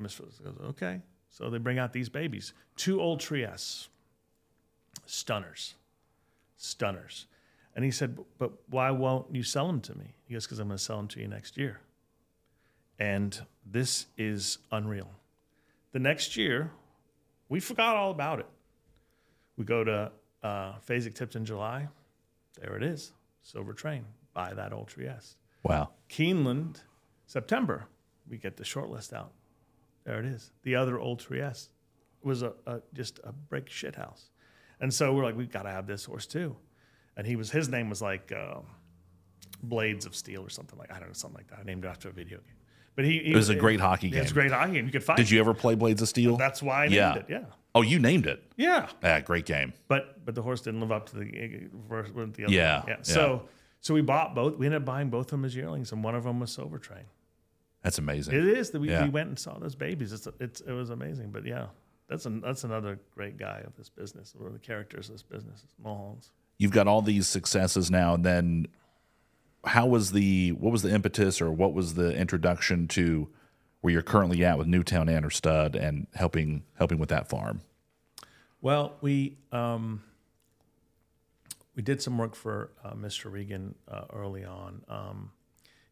[0.01, 0.13] Mr.
[0.13, 1.03] Phillips goes, okay.
[1.29, 3.91] So they bring out these babies, two old Trieste,
[5.05, 5.75] stunners,
[6.57, 7.27] stunners.
[7.77, 10.15] And he said, but why won't you sell them to me?
[10.25, 11.81] He goes, because I'm going to sell them to you next year.
[12.99, 15.11] And this is unreal.
[15.93, 16.71] The next year,
[17.53, 18.47] we forgot all about it.
[19.59, 20.11] We go to
[20.43, 21.87] uh, Fasig-Tipton July.
[22.59, 23.13] There it is.
[23.43, 24.07] Silver Train.
[24.33, 25.37] Buy that old Trieste.
[25.63, 25.91] Wow.
[26.09, 26.81] Keeneland,
[27.27, 27.89] September.
[28.27, 29.33] We get the short list out.
[30.05, 30.51] There it is.
[30.63, 31.73] The other old Trieste
[32.23, 34.31] was a, a just a brick shit house.
[34.81, 36.57] And so we're like, we've got to have this horse too.
[37.19, 38.65] And he was his name was like um,
[39.63, 41.59] Blades of Steel or something like I don't know something like that.
[41.59, 42.57] I named it after a video game.
[42.95, 44.87] But he, he It was a great hockey yeah, It's a great hockey game.
[44.87, 45.17] You could find.
[45.17, 46.37] Did you ever play Blades of Steel?
[46.37, 47.15] That's why I named Yeah.
[47.15, 47.27] it.
[47.29, 47.45] Yeah.
[47.75, 48.43] oh, you named it.
[48.57, 48.89] Yeah.
[49.03, 49.73] Ah, great game.
[49.89, 52.53] but but the horse didn't live up to the first with the other.
[52.53, 52.95] Yeah, yeah.
[52.99, 53.03] yeah.
[53.03, 53.49] So
[53.81, 54.57] so we bought both.
[54.59, 56.79] We ended up buying both of them as yearlings, and one of them was Silver
[56.79, 57.05] Train.
[57.83, 58.35] That's amazing.
[58.35, 59.03] It is that we, Yeah.
[59.03, 60.13] we went and saw those babies.
[60.13, 61.31] It's, it's it was amazing.
[61.31, 61.67] But yeah,
[62.09, 64.35] that's an, that's another great guy of this business.
[64.37, 66.31] One of the characters of this business, Mulholland's.
[66.59, 68.69] You've got all these successes now, and then
[69.65, 73.29] how was the what was the impetus or what was the introduction to
[73.81, 77.61] where you're currently at with Newtown Anner Stud and helping helping with that farm?
[78.61, 80.03] Well, we um,
[81.75, 83.31] we did some work for uh, Mr.
[83.31, 84.83] Regan uh, early on.
[84.89, 85.33] Um,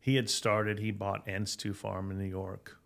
[0.00, 0.78] he had started.
[0.78, 2.78] He bought Anstu Farm in New York,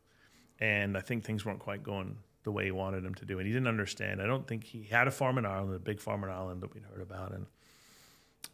[0.58, 3.38] and I think things weren't quite going the way he wanted them to do.
[3.38, 4.20] And he didn't understand.
[4.20, 6.74] I don't think he had a farm in Ireland, a big farm in Ireland that
[6.74, 7.46] we'd heard about, and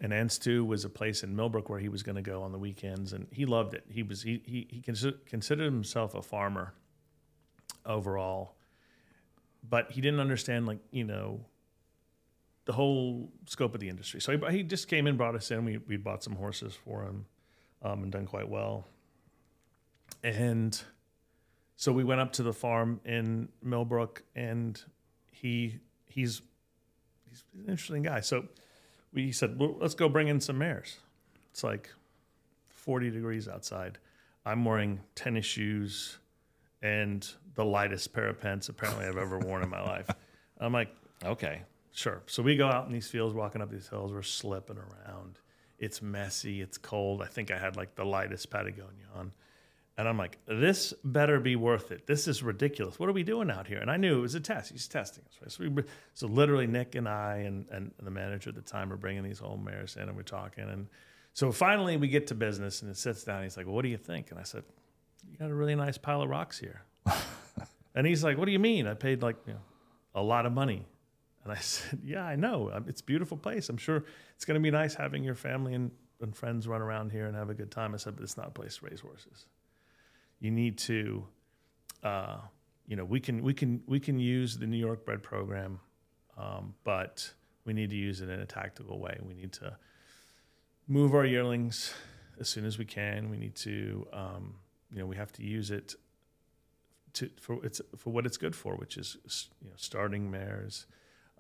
[0.01, 2.59] and Anstu was a place in Millbrook where he was going to go on the
[2.59, 3.85] weekends, and he loved it.
[3.89, 6.75] He was he he, he consi- considered himself a farmer
[7.85, 8.55] overall,
[9.69, 11.41] but he didn't understand like you know
[12.67, 14.21] the whole scope of the industry.
[14.21, 15.65] So he, he just came in, brought us in.
[15.65, 17.27] We we bought some horses for him,
[17.83, 18.87] um, and done quite well.
[20.23, 20.81] And
[21.77, 24.81] so we went up to the farm in Millbrook, and
[25.31, 26.43] he he's
[27.29, 28.21] he's an interesting guy.
[28.21, 28.45] So
[29.13, 30.99] we said, well, let's go bring in some mares.
[31.51, 31.91] It's like
[32.69, 33.99] 40 degrees outside.
[34.45, 36.19] I'm wearing tennis shoes
[36.83, 40.09] and the lightest pair of pants apparently I've ever worn in my life.
[40.59, 40.95] I'm like,
[41.25, 42.23] okay, sure.
[42.27, 44.13] So we go out in these fields, walking up these hills.
[44.13, 45.39] We're slipping around.
[45.79, 46.61] It's messy.
[46.61, 47.23] It's cold.
[47.23, 49.33] I think I had like the lightest Patagonia on.
[50.01, 52.07] And I'm like, this better be worth it.
[52.07, 52.99] This is ridiculous.
[52.99, 53.81] What are we doing out here?
[53.81, 54.73] And I knew it was a test.
[54.73, 55.37] He's testing us.
[55.43, 55.53] Right?
[55.53, 55.83] So, we,
[56.15, 59.43] so literally, Nick and I and, and the manager at the time are bringing these
[59.43, 60.65] old mares in, and we're talking.
[60.65, 60.87] And
[61.35, 63.43] So finally, we get to business, and it sits down.
[63.43, 64.65] He's like, well, "What do you think?" And I said,
[65.31, 66.81] "You got a really nice pile of rocks here."
[67.95, 68.87] and he's like, "What do you mean?
[68.87, 69.61] I paid like you know,
[70.15, 70.87] a lot of money."
[71.45, 72.73] And I said, "Yeah, I know.
[72.87, 73.69] It's a beautiful place.
[73.69, 75.91] I'm sure it's going to be nice having your family and,
[76.23, 78.49] and friends run around here and have a good time." I said, "But it's not
[78.49, 79.45] a place to raise horses.
[80.41, 81.25] You need to,
[82.03, 82.39] uh,
[82.87, 85.81] you know, we can we can we can use the New York bred program,
[86.37, 87.33] um, but
[87.65, 89.19] we need to use it in a tactical way.
[89.23, 89.77] We need to."
[90.91, 91.95] move our yearlings
[92.41, 93.31] as soon as we can.
[93.31, 94.57] We need to, um,
[94.93, 95.95] you know, we have to use it
[97.15, 99.17] to for it's for what it's good for, which is
[99.63, 100.87] you know starting mares,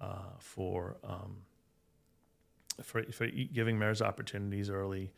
[0.00, 1.38] uh, for um,
[2.82, 5.12] for for giving mares opportunities early,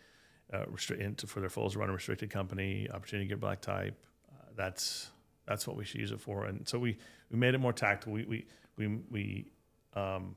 [0.53, 3.97] uh, restrict for their foals to run a restricted company, opportunity to get black type.
[4.31, 5.11] Uh, that's
[5.47, 6.45] that's what we should use it for.
[6.45, 6.99] And so we
[7.31, 8.13] we made it more tactical.
[8.13, 9.47] We we we we
[9.95, 10.37] um,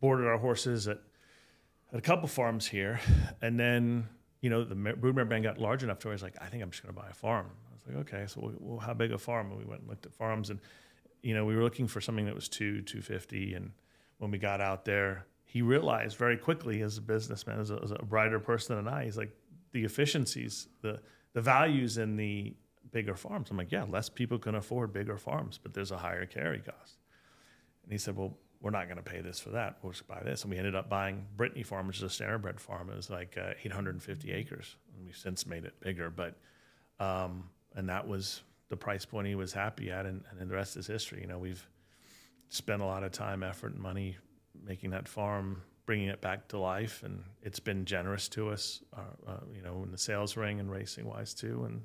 [0.00, 1.00] boarded our horses at
[1.92, 3.00] at a couple farms here,
[3.42, 4.08] and then
[4.40, 6.46] you know the ma- broodmare band got large enough to where I was like, I
[6.46, 7.46] think I'm just going to buy a farm.
[7.70, 9.50] I was like, okay, so we'll, well, how big a farm?
[9.50, 10.60] And we went and looked at farms, and
[11.22, 13.72] you know we were looking for something that was two, two fifty, and
[14.18, 17.90] when we got out there, he realized very quickly as a businessman, as a, as
[17.90, 19.30] a brighter person than I, he's like
[19.72, 21.00] the efficiencies, the
[21.32, 22.54] the values in the
[22.90, 23.50] bigger farms.
[23.50, 26.98] I'm like, yeah, less people can afford bigger farms, but there's a higher carry cost.
[27.82, 29.78] And he said, well, we're not going to pay this for that.
[29.82, 30.42] We'll just buy this.
[30.42, 32.90] And we ended up buying Brittany Farm, which is a standardbred farm.
[32.90, 34.76] It was like uh, 850 acres.
[34.94, 36.10] And we've since made it bigger.
[36.10, 36.34] But,
[36.98, 40.06] um, and that was the price point he was happy at.
[40.06, 41.20] And, and the rest is history.
[41.20, 41.64] You know, we've
[42.48, 44.16] spent a lot of time, effort, and money
[44.64, 47.02] making that farm, bringing it back to life.
[47.02, 50.70] And it's been generous to us, uh, uh, you know, in the sales ring and
[50.70, 51.64] racing wise too.
[51.64, 51.82] And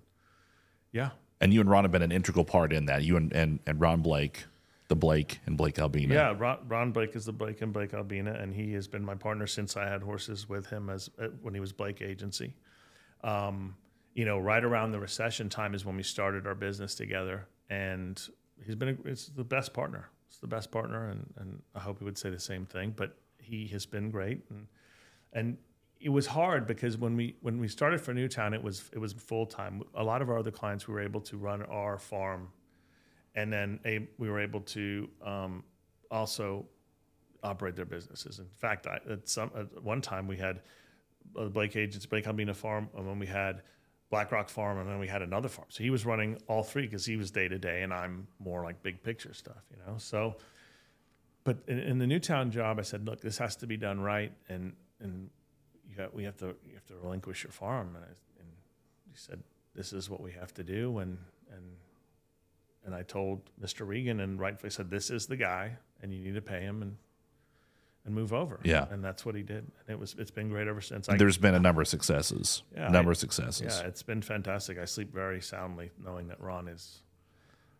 [0.91, 3.03] yeah, And you and Ron have been an integral part in that.
[3.03, 4.45] You and, and, and Ron Blake,
[4.89, 6.13] the Blake and Blake Albina.
[6.13, 9.15] Yeah, Ron, Ron Blake is the Blake and Blake Albina, and he has been my
[9.15, 12.53] partner since I had horses with him as uh, when he was Blake Agency.
[13.23, 13.75] Um,
[14.13, 18.21] you know, right around the recession time is when we started our business together, and
[18.63, 20.09] he's been a, it's the best partner.
[20.41, 22.93] The best partner, and, and I hope he would say the same thing.
[22.95, 24.67] But he has been great, and
[25.31, 25.57] and
[25.99, 29.13] it was hard because when we when we started for Newtown, it was it was
[29.13, 29.83] full time.
[29.95, 32.49] A lot of our other clients we were able to run our farm
[33.35, 35.63] and then a, we were able to um,
[36.11, 36.65] also
[37.43, 38.39] operate their businesses.
[38.39, 40.61] In fact, I, at some at one time we had
[41.37, 43.63] uh, Blake Agents, Blake Albina Farm, and then we had
[44.13, 45.65] Black Rock Farm, and then we had another farm.
[45.71, 48.63] So he was running all three because he was day to day, and I'm more
[48.63, 49.97] like big picture stuff, you know.
[49.97, 50.35] So,
[51.43, 54.31] but in, in the Newtown job, I said, look, this has to be done right,
[54.49, 55.31] and and
[55.89, 58.49] you got, we have to you have to relinquish your farm, and, I, and
[59.09, 59.41] he said,
[59.73, 61.17] this is what we have to do, and
[61.51, 61.63] and
[62.85, 63.87] and I told Mr.
[63.87, 66.97] Regan, and rightfully said, "This is the guy, and you need to pay him and
[68.05, 68.85] and move over." Yeah.
[68.91, 71.07] and that's what he did, and it was it's been great ever since.
[71.09, 72.63] I, There's been a number of successes.
[72.75, 73.79] Yeah, number I- of successes.
[73.81, 74.77] yeah, it's been fantastic.
[74.77, 76.99] I sleep very soundly knowing that Ron is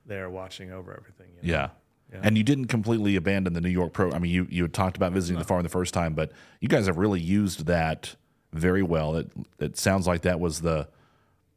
[0.06, 1.28] there watching over everything.
[1.42, 1.58] you know?
[1.58, 1.70] Yeah.
[2.12, 2.20] Yeah.
[2.24, 4.12] And you didn't completely abandon the New York pro.
[4.12, 6.68] I mean, you, you had talked about visiting the farm the first time, but you
[6.68, 8.16] guys have really used that
[8.52, 9.16] very well.
[9.16, 10.90] It, it sounds like that was the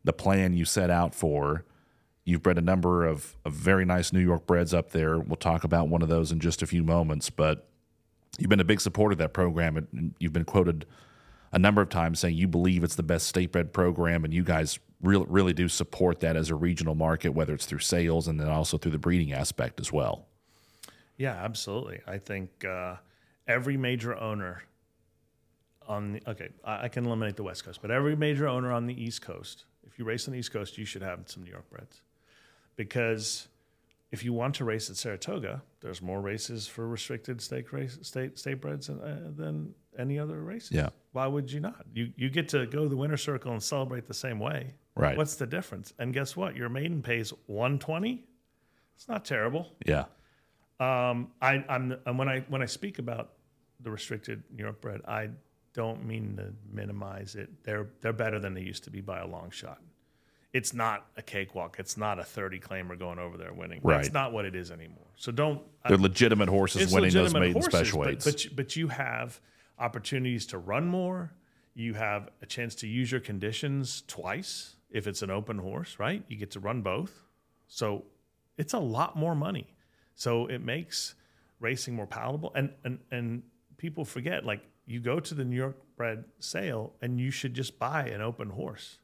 [0.05, 1.65] the plan you set out for.
[2.25, 5.19] You've bred a number of, of very nice New York breds up there.
[5.19, 7.69] We'll talk about one of those in just a few moments, but
[8.39, 9.77] you've been a big supporter of that program.
[9.77, 10.87] And you've been quoted
[11.53, 14.43] a number of times saying you believe it's the best state bred program, and you
[14.43, 18.41] guys really, really do support that as a regional market, whether it's through sales and
[18.41, 20.27] then also through the breeding aspect as well.
[21.17, 22.01] Yeah, absolutely.
[22.07, 22.97] I think uh,
[23.47, 24.65] every major owner
[25.89, 28.87] on the okay, I, I can eliminate the West Coast, but every major owner on
[28.87, 31.51] the East Coast, if you race on the East Coast, you should have some New
[31.51, 32.03] York breds,
[32.75, 33.49] because
[34.11, 38.39] if you want to race at Saratoga, there's more races for restricted stake race state
[38.39, 40.73] state breds than, uh, than any other races.
[40.73, 40.91] Yeah.
[41.13, 41.85] Why would you not?
[41.93, 44.75] You you get to go to the winter circle and celebrate the same way.
[44.95, 45.17] Right.
[45.17, 45.93] What's the difference?
[45.99, 46.57] And guess what?
[46.57, 48.25] Your maiden pays 120.
[48.95, 49.69] It's not terrible.
[49.85, 50.05] Yeah.
[50.79, 53.33] Um, I, I'm and when I when I speak about
[53.81, 55.31] the restricted New York bred, I
[55.73, 57.51] don't mean to minimize it.
[57.65, 59.81] They're they're better than they used to be by a long shot.
[60.57, 61.77] It's not a cakewalk.
[61.79, 63.81] It's not a 30 claimer going over there winning.
[63.85, 64.13] That's Right.
[64.15, 65.07] not what it is anymore.
[65.17, 65.61] So don't.
[65.87, 68.25] They're legitimate horses winning those legitimate maiden horses, special but, weights.
[68.25, 69.39] But, you- but you have
[69.79, 71.33] opportunities to run more.
[71.75, 76.25] You have a chance to use your conditions twice if it's an open horse, right?
[76.27, 77.23] You get to run both.
[77.69, 78.07] So
[78.57, 79.75] it's a lot more money.
[80.15, 81.15] So it makes
[81.61, 82.53] racing more palatable.
[82.55, 83.43] And and and
[83.77, 87.79] people forget like you go to the New York bred sale and you should just
[87.79, 89.01] buy an open horse.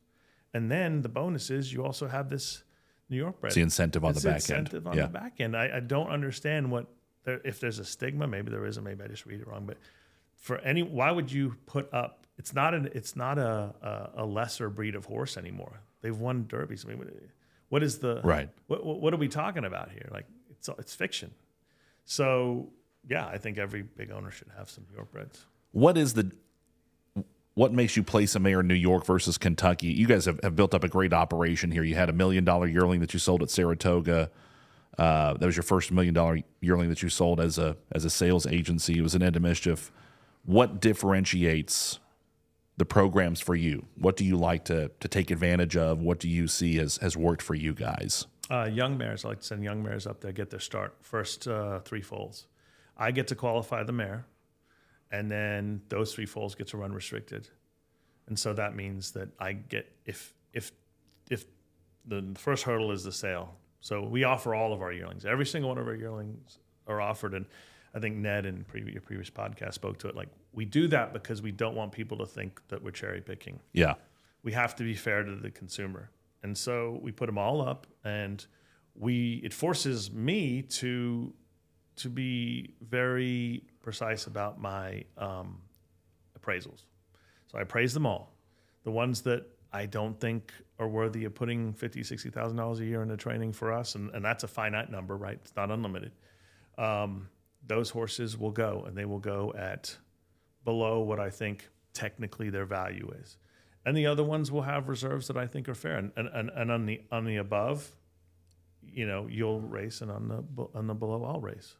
[0.55, 2.65] And then the bonus is you also have this
[3.09, 4.89] New York bred it's the incentive on it's the back incentive end.
[4.89, 5.03] on yeah.
[5.07, 5.57] the back end.
[5.57, 6.87] I, I don't understand what
[7.25, 8.27] there, if there's a stigma.
[8.27, 8.83] Maybe there isn't.
[8.83, 9.65] Maybe I just read it wrong.
[9.67, 9.79] But
[10.37, 12.23] for any, why would you put up?
[12.39, 15.81] it's not an it's not a, a, a lesser breed of horse anymore.
[16.01, 16.85] They've won derbies.
[16.85, 17.09] I mean, what-
[17.69, 18.51] what is the Right.
[18.67, 20.09] What, what what are we talking about here?
[20.11, 21.33] Like it's it's fiction.
[22.05, 22.71] So
[23.09, 25.47] yeah, I think every big owner should have some New York breds.
[25.71, 26.33] What is the
[27.55, 29.89] what makes you place a mare in New York versus Kentucky?
[29.89, 31.83] You guys have, have built up a great operation here.
[31.83, 34.31] You had a million dollar yearling that you sold at Saratoga.
[34.99, 38.11] Uh, that was your first million dollar yearling that you sold as a as a
[38.11, 38.99] sales agency.
[38.99, 39.93] It was an Into Mischief.
[40.45, 41.99] What differentiates
[42.77, 43.87] the programs for you?
[43.97, 46.01] What do you like to to take advantage of?
[46.01, 48.27] What do you see as has worked for you guys?
[48.51, 50.95] Uh, young mares, I like to send young mares up there, get their start.
[51.01, 52.47] First uh, three foals.
[52.99, 54.27] I get to qualify the mare,
[55.13, 57.49] and then those three foals get to run restricted.
[58.27, 60.73] And so that means that I get, if, if,
[61.31, 61.45] if
[62.07, 63.55] the first hurdle is the sale.
[63.81, 65.25] So we offer all of our yearlings.
[65.25, 67.35] Every single one of our yearlings are offered.
[67.35, 67.47] And
[67.95, 70.17] I think Ned in previous, your previous podcast spoke to it.
[70.17, 73.61] Like, we do that because we don't want people to think that we're cherry picking
[73.73, 73.95] Yeah.
[74.43, 76.11] we have to be fair to the consumer.
[76.43, 78.45] And so we put them all up and
[78.95, 81.33] we it forces me to
[82.03, 85.59] to be very precise about my um,
[86.39, 86.83] appraisals.
[87.49, 88.33] So I appraise them all.
[88.85, 92.85] The ones that I don't think are worthy of putting fifty, sixty thousand dollars a
[92.85, 95.39] year into training for us, and, and that's a finite number, right?
[95.43, 96.13] It's not unlimited.
[96.79, 97.29] Um,
[97.67, 99.97] those horses will go, and they will go at
[100.65, 103.37] below what I think technically their value is.
[103.85, 105.97] And the other ones will have reserves that I think are fair.
[105.97, 107.89] And, and, and, and on the on the above,
[108.83, 111.77] you know, you'll race, and on the on the below, I'll race.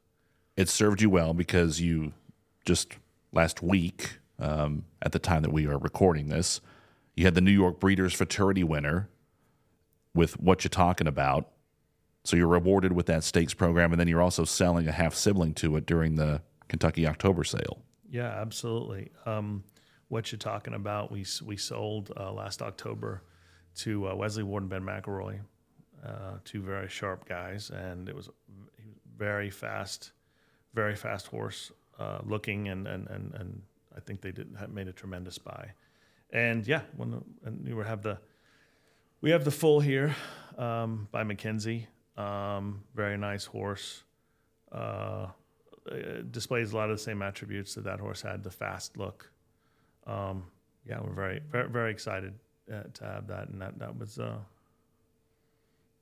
[0.57, 2.13] It served you well because you
[2.65, 2.95] just
[3.33, 6.61] last week, um, at the time that we are recording this,
[7.17, 9.09] you had the New York Breeders' Futurity winner
[10.15, 11.49] with what you're talking about.
[12.25, 15.55] So you're rewarded with that stakes program, and then you're also selling a half sibling
[15.55, 17.83] to it during the Kentucky October sale.
[18.09, 19.11] Yeah, absolutely.
[19.27, 19.65] Um,
[20.09, 23.23] what you're talking about, we we sold uh, last October
[23.77, 25.41] to uh, Wesley Ward and Ben McElroy,
[26.07, 28.29] uh, two very sharp guys, and it was
[29.17, 30.13] very fast,
[30.75, 33.63] very fast horse uh, looking, and, and and and
[33.97, 35.73] I think they did made a tremendous buy,
[36.31, 38.19] and yeah, when and we have the
[39.21, 40.15] we have the full here
[40.59, 44.03] um, by McKinzie, um, very nice horse.
[44.71, 45.27] Uh,
[46.31, 49.31] displays a lot of the same attributes that that horse had the fast look.
[50.07, 50.45] Um,
[50.87, 52.35] yeah we're very very, very excited
[52.73, 53.49] uh, to have that.
[53.49, 54.39] And that that was uh,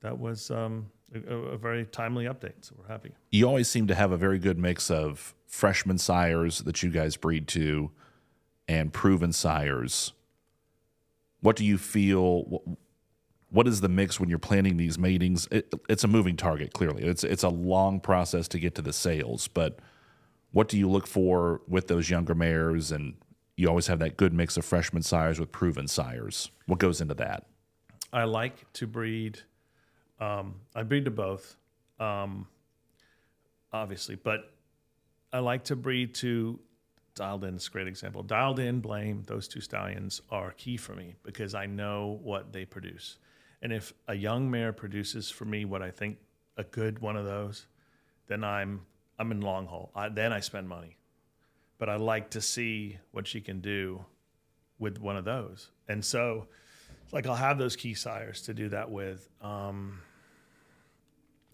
[0.01, 3.95] that was um, a, a very timely update so we're happy You always seem to
[3.95, 7.91] have a very good mix of freshman sires that you guys breed to
[8.69, 10.13] and proven sires.
[11.41, 12.43] What do you feel?
[12.45, 15.49] wh- What is the mix when you're planning these matings?
[15.51, 17.03] It, it's a moving target, clearly.
[17.03, 19.81] It's it's a long process to get to the sales, but
[20.53, 22.93] what do you look for with those younger mares?
[22.93, 23.15] And
[23.57, 26.51] you always have that good mix of freshman sires with proven sires.
[26.67, 27.47] What goes into that?
[28.13, 29.41] I like to breed.
[30.21, 31.57] Um, I breed to both,
[31.99, 32.47] um,
[33.73, 34.53] obviously, but
[35.33, 36.61] I like to breed to
[37.15, 37.55] dialed in.
[37.55, 38.23] Is a great example.
[38.23, 42.65] Dialed in, blame those two stallions are key for me because I know what they
[42.67, 43.17] produce,
[43.63, 46.19] and if a young mare produces for me what I think
[46.57, 47.67] a good one of those,
[48.27, 48.83] then I'm
[49.19, 49.91] I'm in long haul.
[49.95, 50.99] I, then I spend money,
[51.79, 54.05] but I like to see what she can do
[54.79, 56.47] with one of those, and so
[57.11, 59.29] like I'll have those key sires to do that with.
[59.41, 60.01] Um,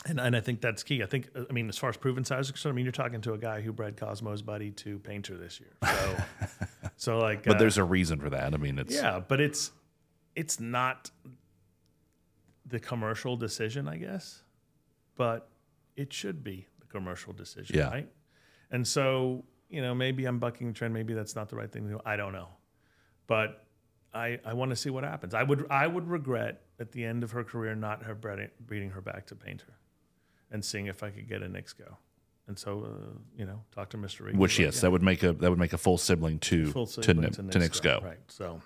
[0.04, 1.02] and, and I think that's key.
[1.02, 3.20] I think, I mean, as far as proven sires are concerned, I mean, you're talking
[3.22, 5.72] to a guy who bred Kosmo's Buddy to Paynter this year.
[5.82, 6.16] So,
[6.96, 8.54] so like, But uh, there's a reason for that.
[8.54, 9.72] I mean, it's yeah, but it's,
[10.34, 11.10] it's not
[12.66, 14.42] the commercial decision, I guess,
[15.16, 15.48] but
[15.96, 17.88] it should be the commercial decision, Yeah.
[17.88, 18.08] right?
[18.70, 20.92] And so, you know, maybe I'm bucking the trend.
[20.92, 22.00] Maybe that's not the right thing to do.
[22.04, 22.48] I don't know,
[23.26, 23.64] but
[24.12, 25.34] I, I want to see what happens.
[25.34, 29.00] I would I would regret at the end of her career not her breeding her
[29.00, 29.76] back to Paynter,
[30.50, 31.96] and seeing if I could get a Knicks Go.
[32.48, 34.26] And so, uh, you know, talk to Mr.
[34.26, 34.38] Regan.
[34.38, 36.86] which yes, yeah, that would make a that would make a full sibling to full
[36.86, 38.00] to, sibling Ni- to Knicks Go.
[38.02, 38.18] Right.
[38.28, 38.60] So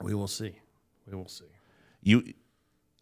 [0.00, 0.58] we will see.
[1.10, 1.44] We will see.
[2.02, 2.32] You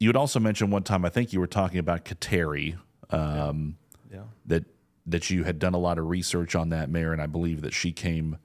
[0.01, 2.77] you had also mentioned one time I think you were talking about Kateri
[3.11, 3.77] um,
[4.13, 4.23] Yeah.
[4.47, 4.65] that
[5.07, 7.73] that you had done a lot of research on that mare and I believe that
[7.75, 8.39] she came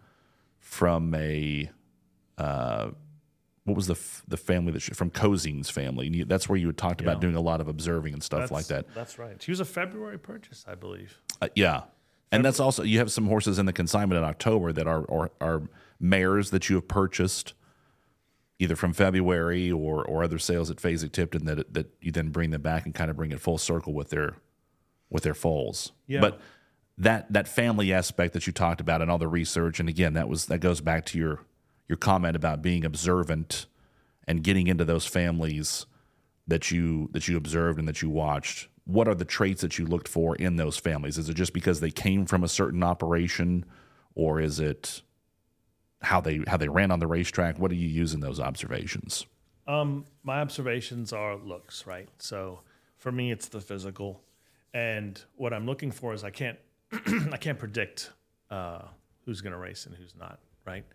[0.59, 1.71] from a
[2.37, 2.91] uh,
[3.69, 6.57] what was the f- the family that she, from Cozing's family and you, that's where
[6.57, 8.93] you had talked about doing a lot of observing and stuff That's, like that.
[8.93, 9.41] That's right.
[9.41, 11.21] She was a February purchase, I believe.
[11.41, 11.83] Uh, yeah.
[12.31, 15.31] And that's also you have some horses in the consignment in October that are are,
[15.41, 15.63] are
[15.99, 17.53] mares that you have purchased
[18.59, 22.61] either from February or or other sales at Fasig-Tipton that that you then bring them
[22.61, 24.35] back and kind of bring it full circle with their
[25.09, 25.91] with their foals.
[26.07, 26.21] Yeah.
[26.21, 26.39] But
[26.97, 30.27] that that family aspect that you talked about and all the research and again that
[30.27, 31.39] was that goes back to your
[31.89, 33.65] your comment about being observant
[34.27, 35.87] and getting into those families
[36.47, 38.69] that you that you observed and that you watched.
[38.85, 41.17] What are the traits that you looked for in those families?
[41.17, 43.65] Is it just because they came from a certain operation,
[44.15, 45.01] or is it
[46.01, 47.59] how they how they ran on the racetrack?
[47.59, 49.25] What do you use in those observations?
[49.67, 52.09] Um, my observations are looks, right?
[52.17, 52.61] So
[52.97, 54.21] for me, it's the physical,
[54.73, 56.57] and what I'm looking for is I can't
[57.31, 58.11] I can't predict
[58.51, 58.83] uh,
[59.25, 60.85] who's going to race and who's not, right?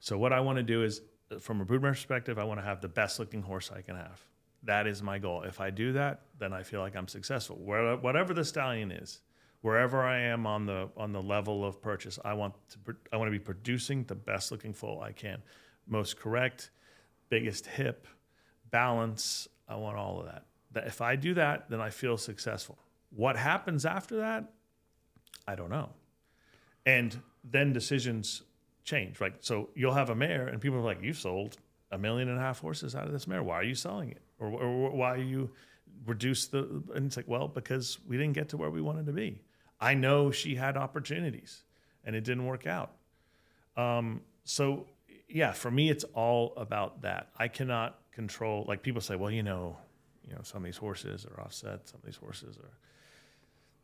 [0.00, 2.64] So what I want to do is, uh, from a broodmare perspective, I want to
[2.64, 4.22] have the best looking horse I can have.
[4.62, 5.42] That is my goal.
[5.42, 7.56] If I do that, then I feel like I'm successful.
[7.56, 9.20] Where, whatever the stallion is,
[9.60, 13.28] wherever I am on the on the level of purchase, I want to I want
[13.28, 15.42] to be producing the best looking foal I can,
[15.86, 16.70] most correct,
[17.28, 18.06] biggest hip,
[18.70, 19.48] balance.
[19.68, 20.44] I want all of that.
[20.72, 22.78] That if I do that, then I feel successful.
[23.10, 24.52] What happens after that,
[25.46, 25.90] I don't know.
[26.84, 28.42] And then decisions
[28.86, 29.34] change, right?
[29.40, 31.58] So you'll have a mare, and people are like, "You've sold
[31.90, 33.42] a million and a half horses out of this mare.
[33.42, 34.22] Why are you selling it?
[34.38, 35.50] Or, or why are you
[36.06, 39.12] reduce the?" And it's like, well, because we didn't get to where we wanted to
[39.12, 39.42] be.
[39.78, 41.64] I know she had opportunities,
[42.04, 42.92] and it didn't work out.
[43.76, 44.86] Um, so
[45.28, 47.28] yeah, for me, it's all about that.
[47.36, 48.64] I cannot control.
[48.66, 49.76] Like people say, well, you know,
[50.26, 51.88] you know, some of these horses are offset.
[51.88, 52.78] Some of these horses are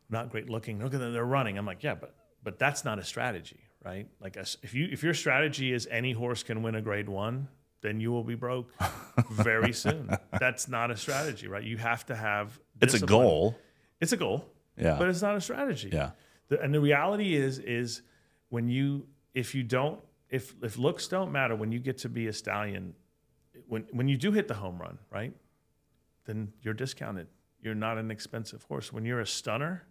[0.09, 0.81] not great looking.
[0.81, 1.57] Look at them; they're running.
[1.57, 4.07] I'm like, yeah, but but that's not a strategy, right?
[4.21, 7.47] Like if you if your strategy is any horse can win a grade one,
[7.81, 8.71] then you will be broke
[9.31, 10.09] very soon.
[10.39, 11.63] That's not a strategy, right?
[11.63, 12.59] You have to have.
[12.81, 13.57] It's a goal.
[13.99, 14.49] It's a goal.
[14.77, 14.95] Yeah.
[14.97, 15.89] But it's not a strategy.
[15.91, 16.11] Yeah.
[16.49, 18.01] The, and the reality is is
[18.49, 22.27] when you if you don't if if looks don't matter when you get to be
[22.27, 22.95] a stallion
[23.67, 25.33] when when you do hit the home run, right?
[26.25, 27.27] Then you're discounted.
[27.61, 28.91] You're not an expensive horse.
[28.91, 29.83] When you're a stunner,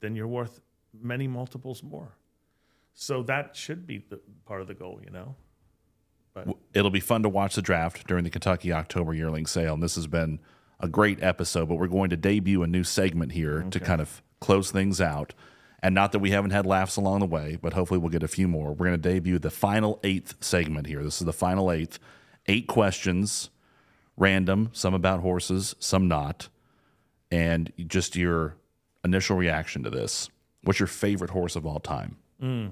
[0.00, 0.60] then you're worth
[0.92, 2.16] many multiples more.
[2.94, 5.34] So that should be the part of the goal, you know.
[6.32, 9.74] But It'll be fun to watch the draft during the Kentucky October yearling sale.
[9.74, 10.40] And this has been
[10.80, 14.22] a great episode, but we're going to debut a new segment here to kind of
[14.40, 15.32] close things out.
[15.82, 18.28] And not that we haven't had laughs along the way, but hopefully we'll get a
[18.28, 18.70] few more.
[18.72, 21.02] We're going to debut the final eighth segment here.
[21.04, 21.98] This is the final eighth.
[22.46, 23.50] Eight questions,
[24.16, 26.48] random, some about horses, some not.
[27.30, 28.56] And just your
[29.04, 30.30] initial reaction to this.
[30.62, 32.16] What's your favorite horse of all time?
[32.40, 32.68] Hmm.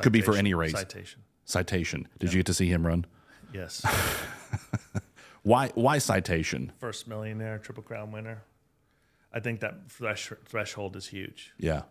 [0.00, 0.72] Could be for any race.
[0.72, 1.22] Citation.
[1.44, 2.08] Citation.
[2.18, 3.04] Did you get to see him run?
[3.52, 3.84] Yes.
[5.42, 5.70] Why?
[5.74, 6.72] Why citation?
[6.78, 8.42] First millionaire, triple crown winner.
[9.32, 11.52] I think that thresh, threshold is huge.
[11.58, 11.82] Yeah,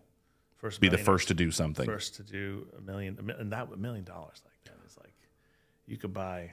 [0.56, 1.84] First be the first to do something.
[1.84, 5.12] first to do a million, and that a million dollars like that is like
[5.86, 6.52] you could buy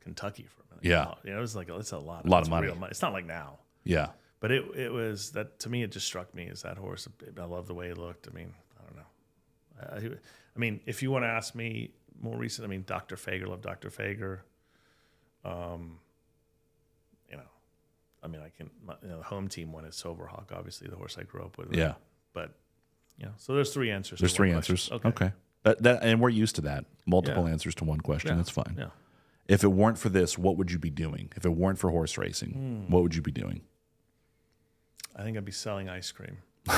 [0.00, 0.90] Kentucky for a million.
[0.98, 1.04] Yeah.
[1.04, 1.18] dollars.
[1.24, 2.66] you know, it was like it's a lot, A lot of money.
[2.66, 4.08] real It's not like now, Yeah,
[4.40, 5.82] but it it was that to me.
[5.82, 7.06] It just struck me as that horse.
[7.38, 8.26] I love the way he looked.
[8.26, 10.10] I mean, I don't know.
[10.14, 10.16] I,
[10.54, 13.16] I- mean, if you want to ask me more recent, I mean, Dr.
[13.16, 13.88] Fager, love Dr.
[13.90, 14.40] Fager.
[15.44, 15.98] Um,
[17.30, 17.42] you know,
[18.22, 18.70] I mean, I can.
[18.86, 21.58] My, you know, the home team won at Silverhawk, obviously the horse I grew up
[21.58, 21.74] with.
[21.74, 21.94] yeah.
[22.32, 22.54] but
[23.18, 24.20] you know, so there's three answers.
[24.20, 24.72] There's one three question.
[24.74, 24.90] answers.
[25.04, 25.32] Okay.
[25.64, 26.84] That, that, and we're used to that.
[27.06, 27.52] Multiple Yeah.
[27.52, 28.30] answers to one question.
[28.30, 28.36] Yeah.
[28.36, 28.74] That's fine.
[28.78, 28.86] Yeah.
[29.48, 31.30] If it weren't for this, what would you be doing?
[31.36, 32.50] If it weren't for horse racing,
[32.86, 32.92] Hmm.
[32.92, 33.62] what would you be doing?
[35.14, 36.38] I think I'd be selling ice cream.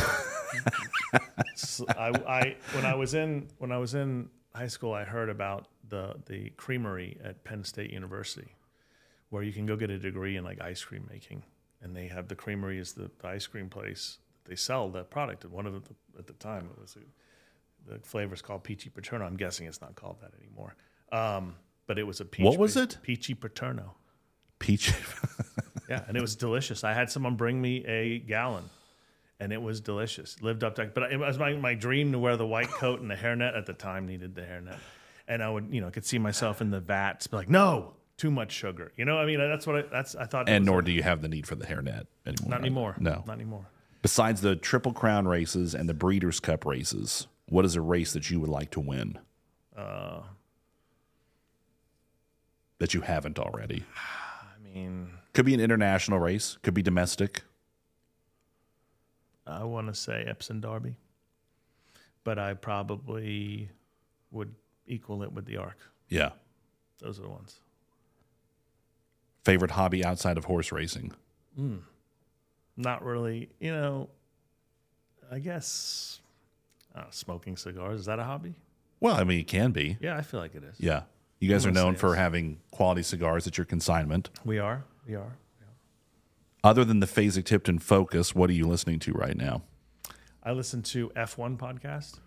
[1.67, 5.29] So I, I when I was in when I was in high school, I heard
[5.29, 8.55] about the the creamery at Penn State University,
[9.31, 11.43] where you can go get a degree in like ice cream making,
[11.83, 15.11] and they have the creamery is the, the ice cream place that they sell that
[15.11, 15.45] product.
[15.45, 18.91] And one of the at the time it was a, the flavor is called Peachy
[18.91, 19.25] Paterno.
[19.25, 20.75] I'm guessing it's not called that anymore.
[21.13, 21.55] Um,
[21.87, 22.45] but it was a peach.
[22.45, 22.99] What was it?
[23.03, 23.95] Peachy Paterno.
[24.59, 24.93] Peach.
[25.89, 26.83] Yeah, and it was delicious.
[26.85, 28.65] I had someone bring me a gallon,
[29.45, 30.41] and it was delicious.
[30.43, 33.11] Lived up to, but it was my, my dream to wear the white coat and
[33.11, 33.55] the hairnet.
[33.57, 34.79] At the time, needed the hairnet,
[35.29, 38.31] and I would, you know, could see myself in the vats, be like, no, too
[38.31, 38.91] much sugar.
[38.97, 40.49] You know, I mean, that's what I, that's I thought.
[40.49, 42.49] and nor like- do you have the need for the hairnet anymore.
[42.49, 42.97] not anymore.
[42.99, 43.23] No.
[43.27, 43.67] not anymore.
[44.01, 48.31] Besides the Triple Crown races and the Breeders' Cup races, what is a race that
[48.31, 49.19] you would like to win
[49.77, 50.21] Uh,
[52.79, 53.85] that you haven't already?
[53.97, 56.57] I mean, Could be an international race.
[56.63, 57.43] Could be domestic.
[59.47, 60.97] I want to say Epsom Derby,
[62.25, 63.69] but I probably
[64.31, 64.55] would
[64.87, 65.79] equal it with the Arc.
[66.09, 66.31] Yeah.
[67.01, 67.59] Those are the ones.
[69.45, 71.13] Favorite hobby outside of horse racing?
[72.77, 73.51] Not really.
[73.61, 74.09] You know,
[75.31, 76.21] I guess
[76.95, 78.55] uh, smoking cigars is that a hobby?
[79.01, 79.99] Well, I mean, it can be.
[80.01, 80.77] Yeah, I feel like it is.
[80.79, 81.03] Yeah.
[81.41, 84.31] You guys are known for having quality cigars at your consignment.
[84.47, 84.85] We are.
[85.07, 85.37] We are.
[86.65, 89.63] Other than the Fasig-Tipton Focus, what are you listening to right now?
[90.43, 92.21] I listen to F1 podcast.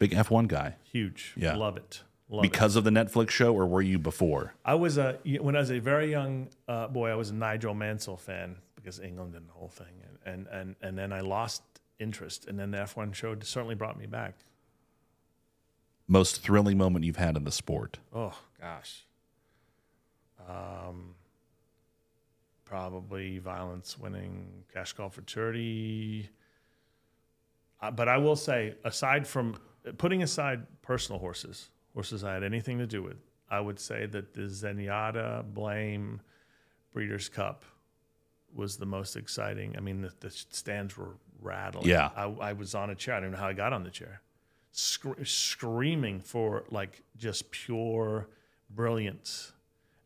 [0.00, 0.74] Big F1 guy.
[0.82, 1.32] Huge.
[1.36, 1.54] Yeah.
[1.54, 2.02] Love it.
[2.28, 2.50] Love it.
[2.50, 4.54] Because of the Netflix show, or were you before?
[4.64, 7.10] I was a when I was a very young uh, boy.
[7.10, 10.76] I was a Nigel Mansell fan because England and the whole thing, and and and,
[10.82, 11.62] and then I lost
[12.00, 14.34] interest, and then the F1 show certainly brought me back.
[16.08, 17.98] Most thrilling moment you've had in the sport?
[18.12, 19.04] Oh gosh.
[20.48, 21.14] Um,
[22.72, 26.30] probably violence winning CashCall Futurity.
[27.82, 29.56] Uh, but I will say, aside from
[29.98, 33.18] putting aside personal horses, horses I had anything to do with,
[33.50, 36.22] I would say that the Zenyatta Blame
[36.94, 37.66] Breeders' Cup
[38.54, 39.74] was the most exciting.
[39.76, 41.86] I mean, the, the stands were rattling.
[41.86, 42.08] Yeah.
[42.16, 43.16] I, I was on a chair.
[43.16, 44.22] I don't know how I got on the chair.
[44.70, 48.28] Scre- screaming for like just pure
[48.70, 49.52] brilliance.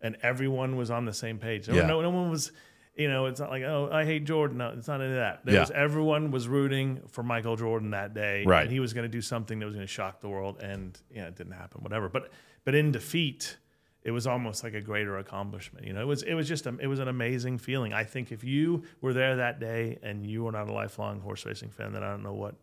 [0.07, 1.69] And everyone was on the same page.
[1.69, 1.87] No, Yeah.
[1.87, 2.53] no, no one was,
[2.97, 4.59] you know, it's not like, oh, I hate Jordan.
[4.59, 5.45] No, it's not any of that.
[5.45, 5.61] There Yeah.
[5.61, 8.45] was, everyone was rooting for Michael Jordan that day.
[8.45, 8.63] Right.
[8.63, 10.63] And he was going to do something that was going to shock the world.
[10.63, 12.09] And, yeah, it didn't happen, whatever.
[12.09, 12.31] But,
[12.65, 13.57] but in defeat,
[14.03, 15.85] it was almost like a greater accomplishment.
[15.85, 17.93] You know, it was it was just a, it was an amazing feeling.
[17.93, 21.45] I think if you were there that day and you were not a lifelong horse
[21.45, 22.55] racing fan, then I don't know what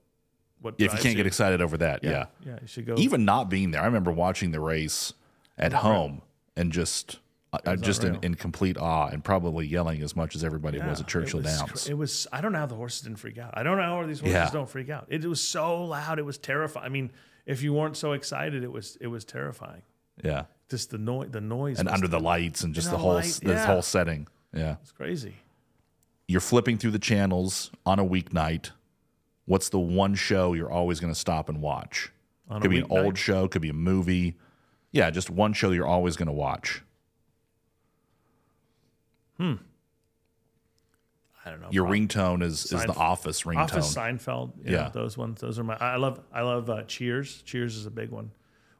[0.62, 2.28] what If you can't get excited over that, yeah.
[2.46, 2.96] yeah, you should go.
[2.98, 5.12] Even not being there, I remember watching the race
[5.58, 6.22] at home
[6.56, 7.20] and just,
[7.66, 11.00] I I just in, in complete awe and probably yelling as much as everybody was
[11.00, 11.90] at Yeah, Churchill it was, Downs.
[11.90, 12.28] It was.
[12.32, 13.54] I don't know how the horses didn't freak out.
[13.56, 14.50] I don't know how these horses Yeah.
[14.50, 15.06] don't freak out.
[15.10, 16.20] It, was so loud.
[16.20, 16.86] It was terrifying.
[16.86, 17.12] I mean,
[17.46, 19.84] if you weren't so excited, it was it was terrifying.
[20.24, 21.30] yeah, Just the noise.
[21.32, 21.80] The noise.
[21.80, 23.66] and under the lights and just the the whole light, this yeah.
[23.66, 24.28] whole setting.
[24.54, 25.34] Yeah, It's crazy.
[26.28, 28.70] you're flipping through the channels on a weeknight.
[29.46, 32.12] What's the one show you're always going to stop and watch?
[32.50, 34.38] On could be an old show, could be a movie.
[34.92, 36.82] Yeah, just one show you're always going to watch.
[39.40, 39.58] I
[41.50, 41.68] don't know.
[41.72, 43.58] Your prob- ringtone is is the Seinf- Office ringtone.
[43.58, 44.90] Office Seinfeld, yeah, Yeah.
[44.94, 45.42] those ones.
[45.42, 45.76] Those are my.
[45.80, 46.22] I love.
[46.32, 47.42] I love uh, Cheers.
[47.42, 48.32] Cheers is a big one.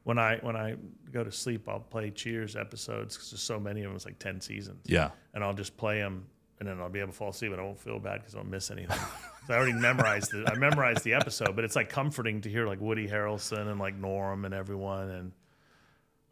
[0.04, 0.76] When I when I
[1.12, 3.96] go to sleep, I'll play Cheers episodes because there's so many of them.
[3.96, 6.26] It's like ten seasons, yeah, and I'll just play them,
[6.58, 8.38] and then I'll be able to fall asleep, and I won't feel bad because I
[8.38, 8.98] don't miss anything.
[9.46, 10.48] so I already memorized it.
[10.48, 13.94] I memorized the episode, but it's like comforting to hear like Woody Harrelson and like
[13.96, 15.32] Norm and everyone and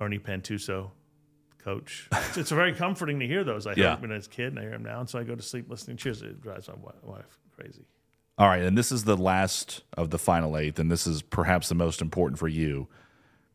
[0.01, 0.91] Ernie Pantuso,
[1.65, 2.09] coach.
[2.13, 3.67] It's, it's very comforting to hear those.
[3.67, 3.91] I Yeah.
[3.91, 5.35] heard when I was a kid, and I hear them now, and so I go
[5.35, 6.23] to sleep listening to Cheers.
[6.23, 7.85] It drives my wife crazy.
[8.39, 11.69] All right, and this is the last of the final eight, and this is perhaps
[11.69, 12.89] the most important for you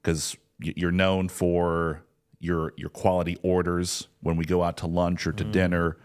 [0.01, 2.03] because you're known for
[2.39, 5.51] your your quality orders when we go out to lunch or to mm-hmm.
[5.51, 5.97] dinner.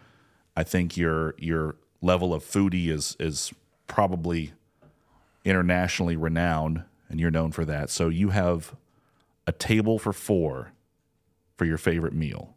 [0.57, 3.53] I think your your level of foodie is is
[3.87, 4.53] probably
[5.45, 7.91] internationally renowned, and you're known for that.
[7.91, 8.75] So you have
[9.47, 10.73] a table for four
[11.63, 12.57] for your favorite meal.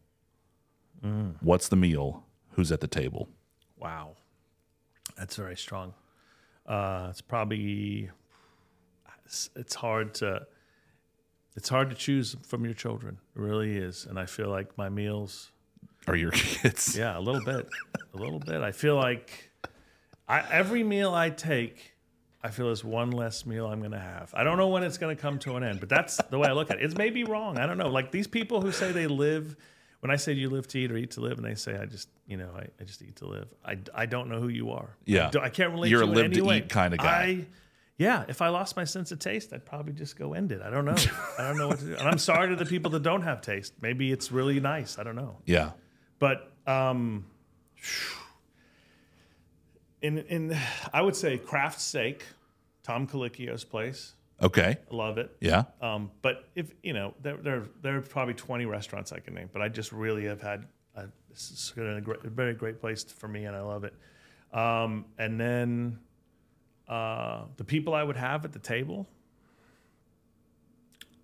[1.41, 2.23] What's the meal?
[2.53, 3.29] Who's at the table?
[3.77, 4.15] Wow,
[5.15, 5.93] that's very strong.
[6.65, 8.09] Uh, it's probably
[9.23, 10.47] it's, it's hard to
[11.55, 13.19] it's hard to choose from your children.
[13.35, 15.51] It really is, and I feel like my meals.
[16.07, 16.97] Are your kids?
[16.97, 17.69] Yeah, a little bit,
[18.15, 18.61] a little bit.
[18.61, 19.51] I feel like
[20.27, 21.93] I, every meal I take,
[22.45, 24.31] I feel is one less meal I'm going to have.
[24.35, 26.47] I don't know when it's going to come to an end, but that's the way
[26.47, 26.83] I look at it.
[26.83, 27.57] It may be wrong.
[27.57, 27.89] I don't know.
[27.89, 29.55] Like these people who say they live.
[30.01, 31.85] When I say you live to eat or eat to live, and they say I
[31.85, 33.47] just, you know, I, I just eat to live.
[33.65, 34.95] I, I don't know who you are.
[35.05, 35.31] Yeah.
[35.33, 35.89] I, I can't relate.
[35.89, 36.57] You're to a live to way.
[36.59, 37.23] eat kinda guy.
[37.23, 37.45] I,
[37.97, 38.23] yeah.
[38.27, 40.61] If I lost my sense of taste, I'd probably just go end it.
[40.61, 40.97] I don't know.
[41.39, 41.95] I don't know what to do.
[41.95, 43.73] And I'm sorry to the people that don't have taste.
[43.81, 44.99] Maybe it's really nice.
[44.99, 45.37] I don't know.
[45.45, 45.71] Yeah.
[46.19, 47.25] But um,
[50.05, 50.57] in in
[50.93, 52.21] I would say Craftsteak,
[52.83, 54.13] Tom Colicchio's place.
[54.41, 54.77] Okay.
[54.91, 55.35] Love it.
[55.39, 55.63] Yeah.
[55.81, 59.49] Um, but if you know, there there there are probably twenty restaurants I can name,
[59.51, 63.03] but I just really have had a, this is a, great, a very great place
[63.03, 63.93] for me, and I love it.
[64.53, 65.99] Um, and then
[66.87, 69.07] uh, the people I would have at the table.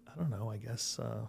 [0.09, 0.49] I don't know.
[0.49, 0.99] I guess.
[0.99, 1.25] Uh,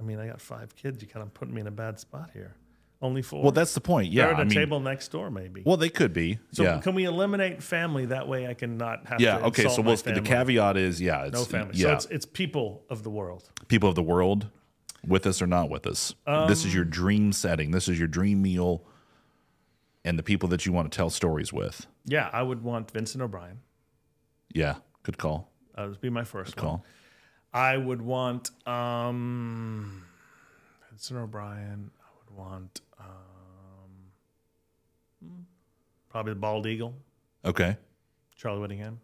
[0.00, 1.02] I mean, I got five kids.
[1.02, 2.54] You kind of put me in a bad spot here.
[3.02, 3.42] Only four.
[3.42, 4.12] Well, that's the point.
[4.12, 4.26] Yeah.
[4.26, 5.62] They're at I the mean, table next door, maybe.
[5.66, 6.38] well, they could be.
[6.52, 6.80] so yeah.
[6.80, 8.46] can we eliminate family that way?
[8.46, 9.20] I can not have.
[9.20, 9.38] Yeah.
[9.38, 9.62] To Okay.
[9.64, 10.20] insult So my we'll, the family.
[10.22, 11.72] caveat is, yeah, it's No family.
[11.74, 11.86] Yeah.
[11.88, 13.50] So it's it's people of the world.
[13.66, 14.46] people of the world,
[15.04, 16.14] with us or not with us.
[16.46, 17.72] this is your dream setting.
[17.72, 18.84] This is your dream meal,
[20.04, 21.86] and the people that you want to tell stories with.
[22.04, 23.58] Yeah, I would want Vincent O'Brien.
[24.54, 24.76] Yeah.
[25.02, 25.50] Good call.
[25.76, 26.64] That would be my first one.
[26.64, 26.84] Call.
[27.52, 30.04] I would want um,
[30.90, 31.90] Vincent O'Brien.
[32.00, 34.12] I would want um,
[35.24, 35.42] hmm,
[36.12, 36.94] probably the Bald Eagle,
[37.44, 37.76] Okay.
[38.36, 39.00] Charlie Whittingham.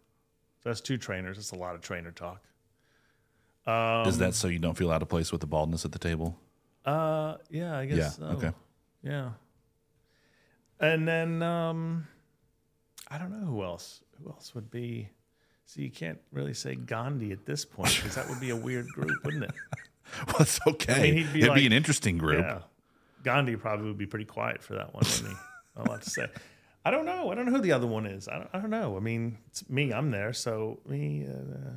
[0.63, 1.37] So that's two trainers.
[1.37, 2.41] That's a lot of trainer talk.
[4.07, 6.37] is that so you don't feel out of place with the baldness at the table?
[6.85, 7.97] Uh, yeah, I guess.
[7.97, 8.09] Yeah.
[8.09, 8.23] so.
[8.37, 8.51] Okay.
[9.03, 9.29] Yeah.
[10.79, 12.07] And then um,
[13.09, 14.01] I don't know who else.
[14.21, 15.09] Who else would be
[15.65, 18.87] So you can't really say Gandhi at this point because that would be a weird
[18.89, 19.51] group, wouldn't it?
[20.25, 21.13] Well, it's okay.
[21.13, 22.43] he'd be It'd like- be an interesting group.
[22.43, 22.61] Yeah.
[23.23, 25.35] Gandhi probably would be pretty quiet for that one, wouldn't he?
[25.77, 26.27] Not a lot to say.
[26.85, 27.31] I don't know.
[27.31, 28.27] I don't know who the other one is.
[28.27, 28.95] I don't, I don't know.
[28.95, 29.91] I mean, it's me.
[29.93, 30.31] I'm there.
[30.33, 31.25] So me.
[31.27, 31.71] Uh,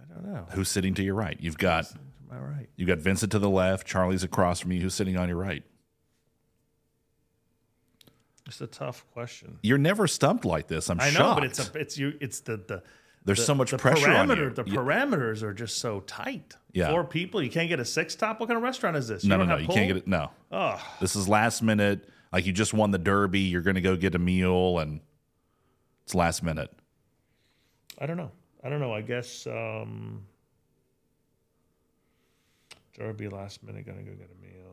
[0.00, 0.46] I don't know.
[0.50, 1.36] Who's sitting to your right?
[1.40, 2.00] You've got Am
[2.30, 2.68] I right?
[2.76, 3.86] you got Vincent to the left.
[3.86, 4.80] Charlie's across from you.
[4.80, 5.62] Who's sitting on your right?
[8.46, 9.58] It's a tough question.
[9.62, 10.88] You're never stumped like this.
[10.88, 11.06] I'm sure.
[11.08, 12.14] I know, but it's a, it's you.
[12.20, 12.82] It's the the.
[13.24, 14.50] There's the- so much the pressure on you.
[14.50, 16.54] The You- parameters are just so tight.
[16.72, 16.90] Yeah.
[16.90, 17.42] Four people.
[17.42, 18.38] You can't get a six top.
[18.38, 19.24] What kind of restaurant is this?
[19.24, 19.50] no, no, no.
[19.52, 20.06] have You can't get it.
[20.06, 20.30] No.
[20.52, 22.08] Oh, This is last minute.
[22.32, 23.40] Like you just won the Derby.
[23.40, 25.00] You're going to go get a meal, and
[26.04, 26.70] it's last minute.
[27.98, 28.30] I don't know.
[28.62, 28.92] I don't know.
[28.92, 30.22] I guess um
[32.98, 34.72] Derby last minute gonna go get a meal.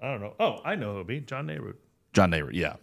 [0.00, 0.34] I don't know.
[0.38, 1.20] Oh, I know who be.
[1.20, 1.74] John Nerud.
[2.12, 2.50] John Nerud.
[2.52, 2.76] Yeah.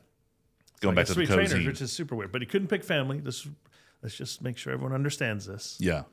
[0.81, 1.47] Going back to the cozy.
[1.47, 2.31] trainers, which is super weird.
[2.31, 3.19] But he couldn't pick family.
[3.19, 3.47] This
[4.01, 5.77] let's just make sure everyone understands this.
[5.79, 6.03] yeah.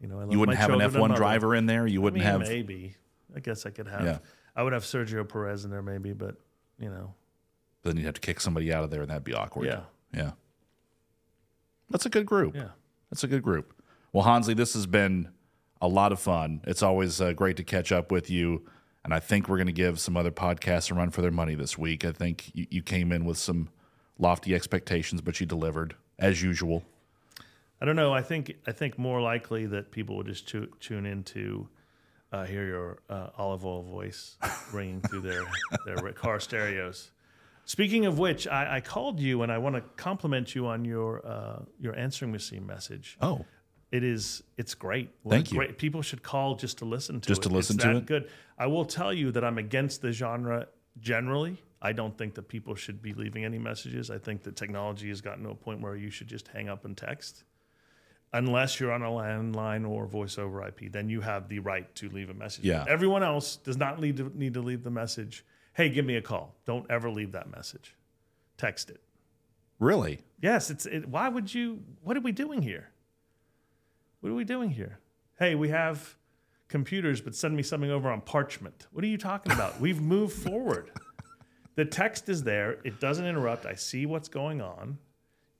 [0.00, 1.86] You know, I love You wouldn't my have an and F1 driver in there.
[1.86, 2.40] You I wouldn't mean, have.
[2.40, 2.96] maybe.
[3.34, 4.04] I guess I could have.
[4.04, 4.18] Yeah.
[4.54, 6.36] I would have Sergio Perez in there, maybe, but
[6.78, 7.14] you know,
[7.82, 9.66] But Then you'd have to kick somebody out of there, and that'd be awkward.
[9.66, 9.80] yeah,
[10.14, 10.32] Yeah.
[11.90, 12.54] That's a good group.
[12.56, 12.70] yeah.
[13.10, 13.72] That's a good group.
[14.12, 15.28] Well, Hanzly, this has been
[15.80, 16.60] a lot of fun.
[16.66, 18.66] It's always uh, great to catch up with you.
[19.04, 21.54] And I think we're going to give some other podcasts a run for their money
[21.54, 22.04] this week.
[22.04, 23.68] I think you, you came in with some
[24.18, 26.82] lofty expectations, but you delivered as usual.
[27.80, 28.12] I don't know.
[28.12, 31.68] I think I think more likely that people will just tu- tune in to
[32.36, 34.36] uh, hear your uh, olive oil voice
[34.72, 35.44] ringing through their
[35.84, 37.10] their car stereos.
[37.64, 41.26] Speaking of which, I, I called you and I want to compliment you on your
[41.26, 43.16] uh, your answering machine message.
[43.20, 43.44] Oh,
[43.90, 45.10] It is it's great.
[45.28, 45.58] Thank you.
[45.58, 45.78] Great.
[45.78, 47.48] People should call just to listen to Just it.
[47.48, 48.06] to listen it's to that it?
[48.06, 48.30] Good.
[48.58, 50.68] I will tell you that I'm against the genre
[51.00, 51.62] generally.
[51.82, 54.10] I don't think that people should be leaving any messages.
[54.10, 56.84] I think that technology has gotten to a point where you should just hang up
[56.84, 57.44] and text.
[58.32, 62.08] Unless you're on a landline or voice over IP, then you have the right to
[62.10, 62.64] leave a message.
[62.64, 62.84] Yeah.
[62.88, 65.44] Everyone else does not need to, need to leave the message.
[65.74, 66.54] Hey, give me a call.
[66.66, 67.94] Don't ever leave that message.
[68.58, 69.00] Text it.
[69.78, 70.20] really?
[70.42, 72.90] Yes, it's it, why would you what are we doing here?
[74.20, 74.98] What are we doing here?
[75.38, 76.16] Hey, we have
[76.68, 78.86] computers, but send me something over on parchment.
[78.92, 79.80] What are you talking about?
[79.80, 80.90] We've moved forward.
[81.76, 83.66] The text is there, it doesn't interrupt.
[83.66, 84.98] I see what's going on.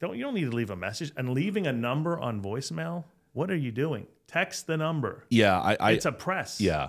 [0.00, 3.04] Don't you don't need to leave a message and leaving a number on voicemail?
[3.32, 4.06] What are you doing?
[4.26, 5.24] Text the number.
[5.30, 6.60] Yeah, I, I It's a press.
[6.60, 6.88] yeah,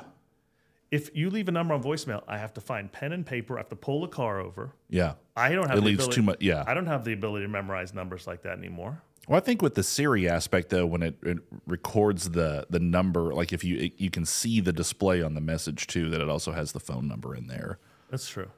[0.92, 3.58] If you leave a number on voicemail, I have to find pen and paper.
[3.58, 4.74] I have to pull the car over.
[4.90, 5.14] yeah.
[5.36, 6.38] I don't have It the leaves ability, too much.
[6.42, 6.64] Yeah.
[6.66, 9.04] I don't have the ability to memorize numbers like that anymore.
[9.28, 11.38] Well, I think with the Siri aspect though, when it, it
[11.68, 15.42] records the the number, like if you it, you can see the display on the
[15.42, 17.78] message too, that it also has the phone number in there.
[18.10, 18.50] That's true.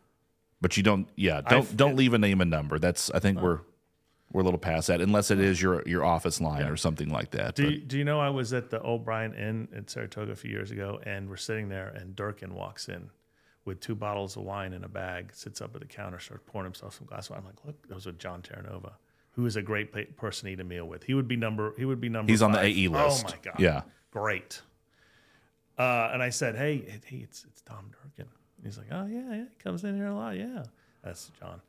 [0.61, 2.77] But you don't, yeah, don't I've- don't leave a name and number.
[2.79, 3.61] That's I think we're
[4.31, 7.31] we're a little past that, unless it is your your office line or something like
[7.31, 7.55] that.
[7.55, 10.35] Do But- you, do you know I was at the O'Brien Inn in Saratoga a
[10.35, 13.09] few years ago, and we're sitting there, and Durkin walks in
[13.65, 16.65] with two bottles of wine in a bag, sits up at the counter, starts pouring
[16.65, 17.39] himself some glass of wine.
[17.41, 18.93] I'm like, look, those are John Terranova,
[19.31, 21.03] who is a great pa- person to eat a meal with.
[21.03, 21.73] He would be number.
[21.77, 22.31] He would be number.
[22.31, 22.61] He's on the.
[22.63, 23.25] AE list.
[23.25, 23.59] Oh my god.
[23.59, 23.81] Yeah.
[24.11, 24.61] Great.
[25.77, 28.31] Uh, and I said, hey, hey, it's it's Tom Durkin.
[28.57, 30.35] And he's like, oh yeah, yeah, he comes in here a lot.
[30.35, 30.63] Yeah,
[31.03, 31.61] that's John.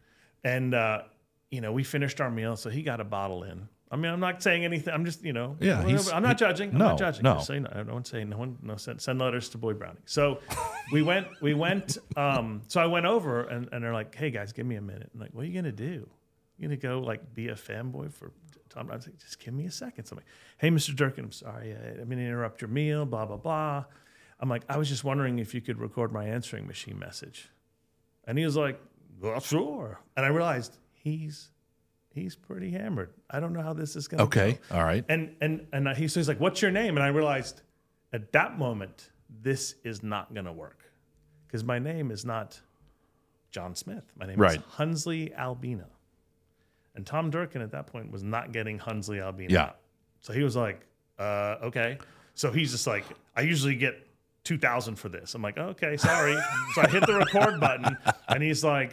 [0.42, 1.02] And uh,
[1.50, 3.68] you know, we finished our meal, so he got a bottle in.
[3.92, 4.94] I mean, I'm not saying anything.
[4.94, 6.70] I'm just, you know, Yeah, I'm not he- judging.
[6.70, 7.24] I'm no, not judging.
[7.24, 7.40] no.
[7.40, 10.02] So I don't say no one, no send, send letters to Boy Browning.
[10.04, 10.38] So
[10.92, 11.98] we went, we went.
[12.16, 15.10] Um, so I went over, and, and they're like, "Hey guys, give me a minute."
[15.12, 16.08] I'm like, "What are you gonna do?
[16.56, 18.30] You gonna go like be a fanboy for
[18.68, 20.04] Tom?" I was like, "Just give me a second.
[20.04, 20.26] So I'm like,
[20.58, 20.94] "Hey, Mr.
[20.94, 23.04] Durkin, I'm sorry, I, I mean to interrupt your meal.
[23.06, 23.84] Blah blah blah."
[24.38, 27.48] I'm like, "I was just wondering if you could record my answering machine message,"
[28.24, 28.80] and he was like,
[29.20, 31.50] "Well, sure." And I realized he's
[32.12, 33.12] he's pretty hammered.
[33.30, 34.24] I don't know how this is gonna go.
[34.26, 35.04] okay, all right.
[35.08, 37.62] And and and he says like, "What's your name?" And I realized
[38.12, 39.10] at that moment
[39.42, 40.82] this is not going to work
[41.46, 42.60] because my name is not
[43.52, 44.04] John Smith.
[44.18, 44.56] My name Right.
[44.58, 45.86] is Hanzly Albina,
[46.96, 49.52] and Tom Durkin at that point was not getting Hanzly Albina.
[49.52, 49.70] Yeah.
[50.20, 50.84] So he was like,
[51.18, 51.98] uh, "Okay."
[52.34, 53.04] So he's just like,
[53.36, 54.06] "I usually get."
[54.42, 55.34] 2000 for this.
[55.34, 56.34] I'm like, okay, sorry.
[56.74, 57.94] so I hit the record button
[58.30, 58.92] and he's like,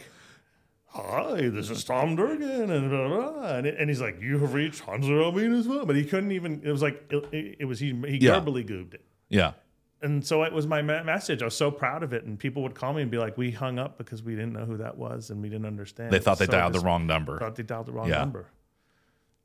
[0.88, 3.56] hi, this is Tom Durkin, and blah, blah, blah.
[3.56, 5.84] And, it- and he's like, you have reached Hunter Albina as well.
[5.86, 8.34] But he couldn't even, it was like, it, it was, he, he Yeah.
[8.34, 9.04] verbally goobed it.
[9.28, 9.52] Yeah,
[10.00, 11.42] And so it was my me- message.
[11.42, 12.24] I was so proud of it.
[12.24, 14.64] And people would call me and be like, we hung up because we didn't know
[14.64, 16.10] who that was and we didn't understand.
[16.12, 17.38] they thought they so dialed the wrong number.
[17.38, 18.18] Thought they dialed the wrong Yeah.
[18.18, 18.46] number.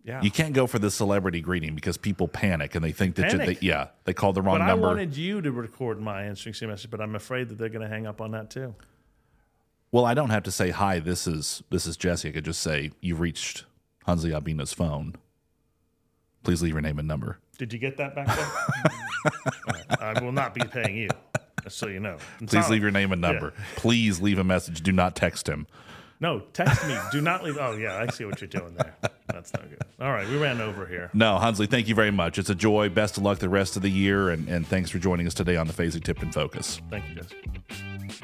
[0.05, 0.21] Yeah.
[0.21, 3.37] You can't go for the celebrity greeting because people panic and they think that you,
[3.37, 4.75] they, yeah they called the wrong number.
[4.81, 7.87] but I wanted you to record my answering message, but I'm afraid that they're going
[7.87, 8.75] to hang up on that too.
[9.93, 10.97] Well, I don't have to say hi.
[10.97, 12.27] This is this is Jesse.
[12.27, 13.65] I could just say you've reached
[14.07, 15.13] Hanzly Albina's phone.
[16.43, 17.37] Please leave your name and number.
[17.59, 19.93] Did you get that back there?
[19.99, 21.09] I will not be paying you,
[21.61, 22.17] just so you know.
[22.41, 23.53] It's Please not- leave your name and number.
[23.75, 24.81] Please leave a message.
[24.81, 25.67] Do not text him.
[26.19, 26.97] No, text me.
[27.11, 27.57] Do not leave.
[27.59, 28.95] Oh, yeah, I see what you're doing there.
[29.27, 29.79] That's not good.
[30.01, 31.11] All right, we ran over here.
[31.13, 32.39] No, Hanzly, thank you very much.
[32.39, 32.89] It's a joy.
[32.89, 35.55] Best of luck the rest of the year, and, and thanks for joining us today
[35.55, 36.81] on the Fasig-Tipton Focus.
[36.89, 38.23] Thank you, guys.